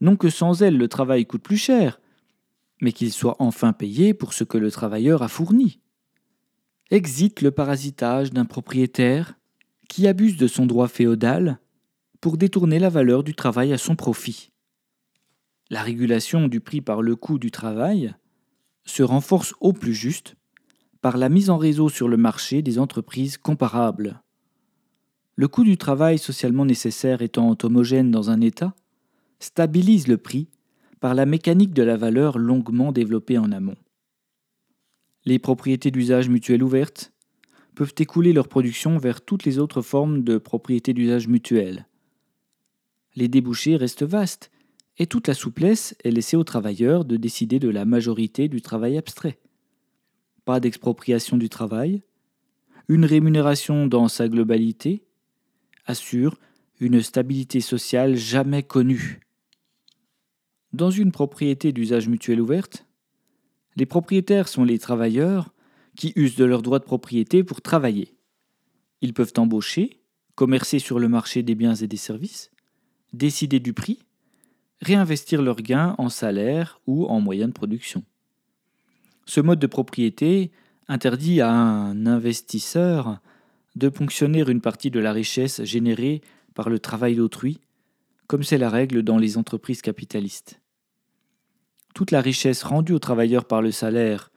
Non 0.01 0.17
que 0.17 0.31
sans 0.31 0.63
elle 0.63 0.77
le 0.77 0.89
travail 0.89 1.27
coûte 1.27 1.43
plus 1.43 1.57
cher, 1.57 2.01
mais 2.85 2.93
qu'il 2.93 3.11
soit 3.11 3.37
enfin 3.39 3.73
payé 3.73 4.13
pour 4.13 4.35
ce 4.35 4.45
que 4.45 4.59
le 4.59 4.71
travailleur 4.71 5.23
a 5.23 5.29
fourni. 5.29 5.81
Exit 6.91 7.41
le 7.41 7.51
parasitage 7.51 8.31
d'un 8.31 8.45
propriétaire 8.45 9.39
qui 9.89 10.07
abuse 10.07 10.37
de 10.37 10.47
son 10.47 10.67
droit 10.67 10.87
féodal 10.87 11.59
pour 12.21 12.37
détourner 12.37 12.79
la 12.79 12.91
valeur 12.91 13.25
du 13.25 13.35
travail 13.35 13.73
à 13.73 13.79
son 13.79 13.97
profit. 13.97 14.51
La 15.71 15.83
régulation 15.83 16.47
du 16.47 16.61
prix 16.61 16.83
par 16.83 17.01
le 17.01 17.17
coût 17.17 17.39
du 17.39 17.51
travail 17.51 18.15
se 18.85 19.03
renforce 19.03 19.55
au 19.61 19.73
plus 19.73 19.95
juste 19.95 20.37
par 21.01 21.17
la 21.17 21.31
mise 21.31 21.49
en 21.49 21.57
réseau 21.57 21.89
sur 21.89 22.07
le 22.07 22.19
marché 22.19 22.61
des 22.61 22.79
entreprises 22.79 23.39
comparables. 23.39 24.23
Le 25.37 25.49
coût 25.49 25.65
du 25.65 25.79
travail 25.79 26.19
socialement 26.19 26.67
nécessaire 26.67 27.23
étant 27.23 27.57
homogène 27.63 28.11
dans 28.11 28.29
un 28.29 28.43
État, 28.43 28.75
stabilise 29.39 30.07
le 30.07 30.19
prix 30.19 30.49
par 31.05 31.13
la 31.13 31.27
mécanique 31.27 31.75
de 31.75 31.83
la 31.83 31.99
valeur 31.99 32.39
longuement 32.39 32.91
développée 32.91 33.37
en 33.37 33.53
amont. 33.53 33.77
Les 35.27 35.39
propriétés 35.39 35.91
d'usage 35.91 36.31
mutuel 36.31 36.63
ouvertes 36.63 37.13
peuvent 37.75 37.93
écouler 37.99 38.33
leur 38.33 38.49
production 38.49 38.97
vers 38.97 39.21
toutes 39.21 39.45
les 39.45 39.59
autres 39.59 39.83
formes 39.83 40.25
de 40.25 40.39
propriétés 40.39 40.95
d'usage 40.95 41.29
mutuel. 41.29 41.87
Les 43.17 43.29
débouchés 43.29 43.77
restent 43.77 44.03
vastes 44.03 44.51
et 44.97 45.07
toute 45.07 45.29
la 45.29 45.35
souplesse 45.35 45.95
est 46.05 46.11
laissée 46.11 46.39
aux 46.39 46.43
travailleurs 46.43 47.05
de 47.05 47.19
décider 47.19 47.59
de 47.59 47.69
la 47.69 47.85
majorité 47.85 48.49
du 48.49 48.63
travail 48.63 48.97
abstrait. 48.97 49.39
Pas 50.47 50.59
d'expropriation 50.59 51.37
du 51.37 51.51
travail, 51.51 52.03
une 52.89 53.05
rémunération 53.05 53.89
dans 53.89 54.09
sa 54.09 54.27
globalité 54.27 55.05
assure 55.85 56.39
une 56.81 57.03
stabilité 57.03 57.61
sociale 57.61 58.17
jamais 58.17 58.63
connue. 58.63 59.21
Dans 60.75 60.91
une 60.91 61.13
propriété 61.13 61.71
d'usage 61.71 62.09
mutuel 62.09 62.41
ouverte, 62.41 62.85
les 63.77 63.87
propriétaires 63.87 64.49
sont 64.49 64.65
les 64.65 64.81
travailleurs 64.81 65.55
qui 65.97 66.13
usent 66.17 66.35
de 66.35 66.45
leurs 66.45 66.63
droits 66.63 66.81
de 66.81 66.85
propriété 66.85 67.45
pour 67.45 67.63
travailler. 67.63 68.17
Ils 69.01 69.15
peuvent 69.15 69.35
embaucher, 69.37 70.01
commercer 70.35 70.81
sur 70.81 70.99
le 70.99 71.09
marché 71.09 71.45
des 71.45 71.55
biens 71.55 71.77
et 71.77 71.87
des 71.87 71.97
services, 71.97 72.51
décider 73.13 73.61
du 73.61 73.73
prix, 73.73 74.01
réinvestir 74.81 75.43
leurs 75.43 75.63
gains 75.63 75.95
en 75.97 76.09
salaire 76.09 76.81
ou 76.89 77.07
en 77.07 77.21
moyens 77.21 77.51
de 77.51 77.55
production. 77.55 78.03
Ce 79.27 79.41
mode 79.41 79.61
de 79.61 79.69
propriété 79.69 80.51
interdit 80.89 81.41
à 81.41 81.53
un 81.53 82.05
investisseur 82.05 83.21
de 83.77 83.89
ponctionner 83.89 84.43
une 84.51 84.61
partie 84.61 84.91
de 84.91 84.99
la 84.99 85.13
richesse 85.13 85.63
générée 85.63 86.21
par 86.53 86.69
le 86.69 86.81
travail 86.81 87.15
d'autrui, 87.15 87.61
comme 88.27 88.43
c'est 88.43 88.59
la 88.59 88.71
règle 88.71 89.05
dans 89.05 89.19
les 89.19 89.39
entreprises 89.39 89.81
capitalistes 89.81 90.59
toute 91.95 92.11
la 92.11 92.21
richesse 92.21 92.63
rendue 92.65 92.93
aux 92.93 92.99
travailleurs 92.99 93.47
par 93.47 93.63
le 93.63 93.71
salaire 93.71 94.31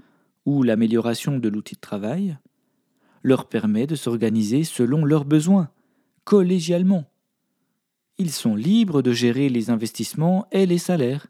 ou 0.46 0.64
l'amélioration 0.64 1.40
de 1.40 1.50
l'outil 1.50 1.76
de 1.76 1.82
travail 1.82 2.38
leur 3.24 3.50
permet 3.50 3.88
de 3.88 3.96
s'organiser 3.96 4.64
selon 4.64 5.04
leurs 5.04 5.26
besoins, 5.26 5.70
collégialement. 6.24 7.04
Ils 8.18 8.32
sont 8.32 8.56
libres 8.56 9.02
de 9.02 9.12
gérer 9.12 9.50
les 9.50 9.70
investissements 9.70 10.48
et 10.52 10.66
les 10.66 10.78
salaires. 10.78 11.28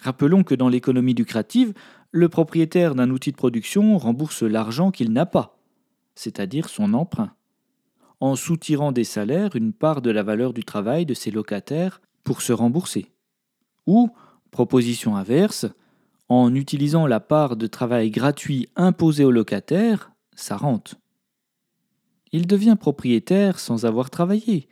Rappelons 0.00 0.42
que 0.42 0.54
dans 0.54 0.68
l'économie 0.68 1.14
lucrative, 1.14 1.72
le 2.10 2.28
propriétaire 2.28 2.94
d'un 2.94 3.10
outil 3.10 3.30
de 3.30 3.36
production 3.36 3.96
rembourse 3.96 4.42
l'argent 4.42 4.90
qu'il 4.90 5.12
n'a 5.12 5.26
pas, 5.26 5.58
c'est-à-dire 6.14 6.68
son 6.68 6.94
emprunt, 6.94 7.34
en 8.20 8.34
soutirant 8.34 8.92
des 8.92 9.04
salaires 9.04 9.54
une 9.54 9.72
part 9.72 10.02
de 10.02 10.10
la 10.10 10.22
valeur 10.22 10.52
du 10.52 10.64
travail 10.64 11.06
de 11.06 11.14
ses 11.14 11.30
locataires 11.30 12.00
pour 12.24 12.42
se 12.42 12.52
rembourser, 12.52 13.12
ou 13.86 14.10
Proposition 14.52 15.16
inverse, 15.16 15.66
en 16.28 16.54
utilisant 16.54 17.06
la 17.06 17.20
part 17.20 17.56
de 17.56 17.66
travail 17.66 18.10
gratuit 18.10 18.68
imposée 18.76 19.24
au 19.24 19.30
locataire, 19.30 20.12
ça 20.34 20.56
rente. 20.56 20.94
Il 22.32 22.46
devient 22.46 22.76
propriétaire 22.78 23.58
sans 23.58 23.86
avoir 23.86 24.10
travaillé, 24.10 24.68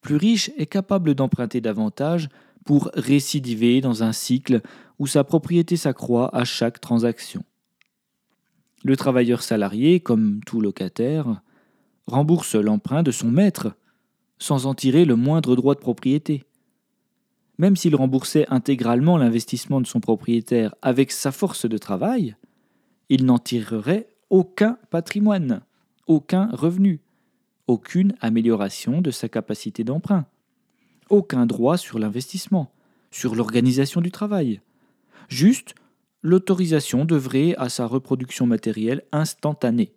plus 0.00 0.16
riche 0.16 0.50
et 0.56 0.66
capable 0.66 1.14
d'emprunter 1.14 1.60
davantage 1.60 2.28
pour 2.64 2.90
récidiver 2.94 3.80
dans 3.80 4.02
un 4.02 4.12
cycle 4.12 4.60
où 4.98 5.06
sa 5.06 5.22
propriété 5.22 5.76
s'accroît 5.76 6.34
à 6.36 6.44
chaque 6.44 6.80
transaction. 6.80 7.44
Le 8.84 8.96
travailleur 8.96 9.42
salarié, 9.42 10.00
comme 10.00 10.40
tout 10.44 10.60
locataire, 10.60 11.42
rembourse 12.06 12.56
l'emprunt 12.56 13.04
de 13.04 13.12
son 13.12 13.30
maître, 13.30 13.76
sans 14.38 14.66
en 14.66 14.74
tirer 14.74 15.04
le 15.04 15.14
moindre 15.14 15.54
droit 15.54 15.76
de 15.76 15.80
propriété. 15.80 16.44
Même 17.58 17.76
s'il 17.76 17.94
remboursait 17.94 18.46
intégralement 18.48 19.18
l'investissement 19.18 19.80
de 19.80 19.86
son 19.86 20.00
propriétaire 20.00 20.74
avec 20.82 21.12
sa 21.12 21.32
force 21.32 21.66
de 21.66 21.78
travail, 21.78 22.36
il 23.08 23.24
n'en 23.24 23.38
tirerait 23.38 24.08
aucun 24.30 24.78
patrimoine, 24.90 25.60
aucun 26.06 26.48
revenu, 26.52 27.00
aucune 27.66 28.14
amélioration 28.20 29.00
de 29.00 29.10
sa 29.10 29.28
capacité 29.28 29.84
d'emprunt, 29.84 30.26
aucun 31.10 31.46
droit 31.46 31.76
sur 31.76 31.98
l'investissement, 31.98 32.72
sur 33.10 33.34
l'organisation 33.34 34.00
du 34.00 34.10
travail, 34.10 34.60
juste 35.28 35.74
l'autorisation 36.22 37.04
d'œuvrer 37.04 37.54
à 37.58 37.68
sa 37.68 37.86
reproduction 37.86 38.46
matérielle 38.46 39.02
instantanée. 39.12 39.92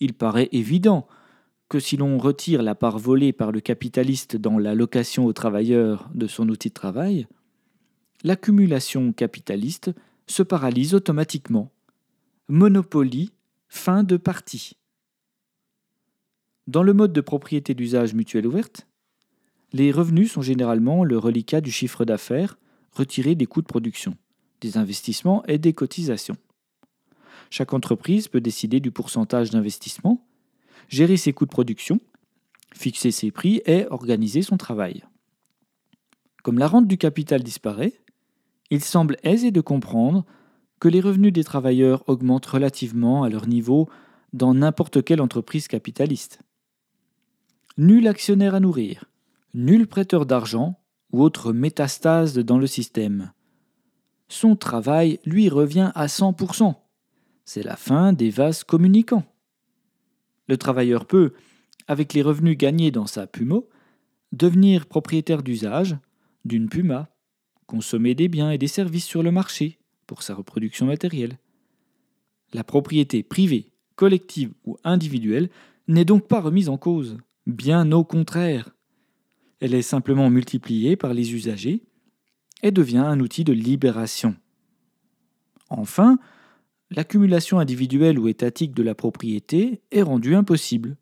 Il 0.00 0.14
paraît 0.14 0.48
évident 0.52 1.06
si 1.78 1.96
l'on 1.96 2.18
retire 2.18 2.62
la 2.62 2.74
part 2.74 2.98
volée 2.98 3.32
par 3.32 3.52
le 3.52 3.60
capitaliste 3.60 4.36
dans 4.36 4.58
la 4.58 4.74
location 4.74 5.24
aux 5.26 5.32
travailleurs 5.32 6.10
de 6.14 6.26
son 6.26 6.48
outil 6.48 6.68
de 6.68 6.74
travail, 6.74 7.26
l'accumulation 8.24 9.12
capitaliste 9.12 9.90
se 10.26 10.42
paralyse 10.42 10.94
automatiquement. 10.94 11.70
Monopoly, 12.48 13.30
fin 13.68 14.04
de 14.04 14.16
partie. 14.16 14.76
Dans 16.66 16.82
le 16.82 16.92
mode 16.92 17.12
de 17.12 17.20
propriété 17.20 17.74
d'usage 17.74 18.14
mutuel 18.14 18.46
ouverte, 18.46 18.86
les 19.72 19.90
revenus 19.90 20.32
sont 20.32 20.42
généralement 20.42 21.04
le 21.04 21.18
reliquat 21.18 21.60
du 21.60 21.72
chiffre 21.72 22.04
d'affaires 22.04 22.58
retiré 22.92 23.34
des 23.34 23.46
coûts 23.46 23.62
de 23.62 23.66
production, 23.66 24.16
des 24.60 24.76
investissements 24.76 25.44
et 25.46 25.58
des 25.58 25.72
cotisations. 25.72 26.36
Chaque 27.50 27.72
entreprise 27.72 28.28
peut 28.28 28.40
décider 28.40 28.80
du 28.80 28.90
pourcentage 28.90 29.50
d'investissement 29.50 30.24
gérer 30.88 31.16
ses 31.16 31.32
coûts 31.32 31.46
de 31.46 31.50
production, 31.50 32.00
fixer 32.74 33.10
ses 33.10 33.30
prix 33.30 33.62
et 33.66 33.86
organiser 33.90 34.42
son 34.42 34.56
travail. 34.56 35.04
Comme 36.42 36.58
la 36.58 36.68
rente 36.68 36.88
du 36.88 36.98
capital 36.98 37.42
disparaît, 37.42 37.94
il 38.70 38.82
semble 38.82 39.16
aisé 39.22 39.50
de 39.50 39.60
comprendre 39.60 40.24
que 40.80 40.88
les 40.88 41.00
revenus 41.00 41.32
des 41.32 41.44
travailleurs 41.44 42.02
augmentent 42.08 42.46
relativement 42.46 43.22
à 43.22 43.28
leur 43.28 43.46
niveau 43.46 43.88
dans 44.32 44.54
n'importe 44.54 45.04
quelle 45.04 45.20
entreprise 45.20 45.68
capitaliste. 45.68 46.40
Nul 47.76 48.08
actionnaire 48.08 48.54
à 48.54 48.60
nourrir, 48.60 49.04
nul 49.54 49.86
prêteur 49.86 50.26
d'argent 50.26 50.80
ou 51.12 51.22
autre 51.22 51.52
métastase 51.52 52.38
dans 52.38 52.58
le 52.58 52.66
système. 52.66 53.32
Son 54.28 54.56
travail 54.56 55.20
lui 55.24 55.48
revient 55.48 55.92
à 55.94 56.06
100%. 56.06 56.74
C'est 57.44 57.62
la 57.62 57.76
fin 57.76 58.12
des 58.12 58.30
vases 58.30 58.64
communicants. 58.64 59.24
Le 60.48 60.56
travailleur 60.56 61.06
peut, 61.06 61.32
avec 61.86 62.12
les 62.14 62.22
revenus 62.22 62.56
gagnés 62.56 62.90
dans 62.90 63.06
sa 63.06 63.26
Pumo, 63.26 63.68
devenir 64.32 64.86
propriétaire 64.86 65.42
d'usage 65.42 65.96
d'une 66.44 66.68
Puma, 66.68 67.08
consommer 67.66 68.14
des 68.14 68.28
biens 68.28 68.50
et 68.50 68.58
des 68.58 68.68
services 68.68 69.04
sur 69.04 69.22
le 69.22 69.30
marché 69.30 69.78
pour 70.06 70.22
sa 70.22 70.34
reproduction 70.34 70.86
matérielle. 70.86 71.38
La 72.52 72.64
propriété 72.64 73.22
privée, 73.22 73.72
collective 73.94 74.52
ou 74.64 74.76
individuelle 74.84 75.48
n'est 75.88 76.04
donc 76.04 76.28
pas 76.28 76.40
remise 76.40 76.68
en 76.68 76.76
cause, 76.76 77.18
bien 77.46 77.90
au 77.92 78.04
contraire. 78.04 78.74
Elle 79.60 79.74
est 79.74 79.82
simplement 79.82 80.28
multipliée 80.28 80.96
par 80.96 81.14
les 81.14 81.34
usagers 81.34 81.82
et 82.62 82.70
devient 82.70 82.98
un 82.98 83.20
outil 83.20 83.44
de 83.44 83.52
libération. 83.52 84.36
Enfin, 85.68 86.18
l'accumulation 86.94 87.58
individuelle 87.58 88.18
ou 88.18 88.28
étatique 88.28 88.74
de 88.74 88.82
la 88.82 88.94
propriété 88.94 89.80
est 89.90 90.02
rendue 90.02 90.34
impossible 90.34 90.96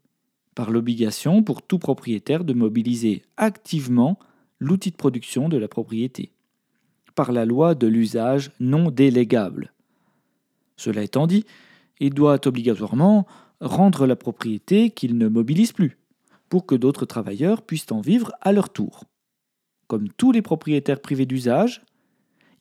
par 0.55 0.71
l'obligation 0.71 1.43
pour 1.43 1.63
tout 1.63 1.79
propriétaire 1.79 2.45
de 2.45 2.53
mobiliser 2.53 3.23
activement 3.37 4.19
l'outil 4.59 4.91
de 4.91 4.97
production 4.97 5.49
de 5.49 5.57
la 5.57 5.69
propriété, 5.69 6.33
par 7.15 7.33
la 7.33 7.45
loi 7.45 7.75
de 7.75 7.87
l'usage 7.87 8.51
non 8.61 8.91
délégable. 8.91 9.73
Cela 10.77 11.03
étant 11.03 11.27
dit, 11.27 11.45
il 11.99 12.15
doit 12.15 12.47
obligatoirement 12.47 13.27
rendre 13.61 14.07
la 14.07 14.17
propriété 14.17 14.91
qu'il 14.91 15.19
ne 15.19 15.29
mobilise 15.29 15.73
plus, 15.73 15.99
pour 16.49 16.67
que 16.67 16.75
d'autres 16.75 17.07
travailleurs 17.07 17.63
puissent 17.63 17.93
en 17.93 18.01
vivre 18.01 18.33
à 18.41 18.53
leur 18.53 18.71
tour. 18.71 19.05
Comme 19.87 20.09
tous 20.09 20.33
les 20.33 20.43
propriétaires 20.43 21.01
privés 21.01 21.27
d'usage, 21.27 21.83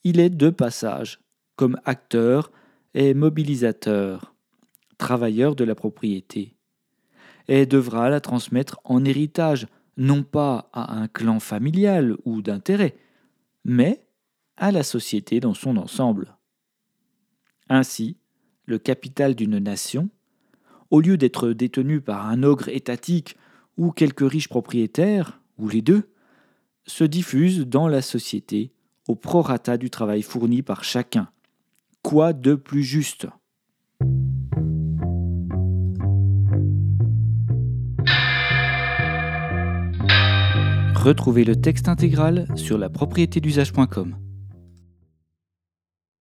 il 0.03 0.19
est 0.19 0.29
de 0.29 0.49
passage, 0.49 1.19
comme 1.55 1.79
acteur 1.85 2.51
et 2.93 3.13
mobilisateur, 3.13 4.33
travailleur 4.97 5.55
de 5.55 5.63
la 5.63 5.75
propriété, 5.75 6.55
et 7.47 7.65
devra 7.65 8.09
la 8.09 8.21
transmettre 8.21 8.79
en 8.83 9.03
héritage, 9.05 9.67
non 9.97 10.23
pas 10.23 10.69
à 10.73 10.95
un 10.95 11.07
clan 11.07 11.39
familial 11.39 12.15
ou 12.25 12.41
d'intérêt, 12.41 12.95
mais 13.65 14.05
à 14.57 14.71
la 14.71 14.83
société 14.83 15.39
dans 15.39 15.53
son 15.53 15.77
ensemble. 15.77 16.37
Ainsi, 17.69 18.17
le 18.65 18.77
capital 18.77 19.35
d'une 19.35 19.59
nation, 19.59 20.09
au 20.89 21.01
lieu 21.01 21.17
d'être 21.17 21.49
détenu 21.53 22.01
par 22.01 22.27
un 22.27 22.43
ogre 22.43 22.69
étatique 22.69 23.35
ou 23.77 23.91
quelques 23.91 24.29
riches 24.29 24.49
propriétaires, 24.49 25.41
ou 25.57 25.69
les 25.69 25.81
deux, 25.81 26.09
se 26.85 27.03
diffuse 27.03 27.67
dans 27.67 27.87
la 27.87 28.01
société 28.01 28.71
au 29.07 29.15
prorata 29.15 29.77
du 29.77 29.89
travail 29.89 30.21
fourni 30.21 30.61
par 30.61 30.83
chacun. 30.83 31.29
Quoi 32.09 32.33
de 32.33 32.55
plus 32.55 32.81
juste? 32.81 33.27
Retrouvez 40.95 41.43
le 41.43 41.55
texte 41.55 41.87
intégral 41.87 42.47
sur 42.55 42.79
la 42.79 42.89
propriété 42.89 43.41
d'usage.com. 43.41 44.15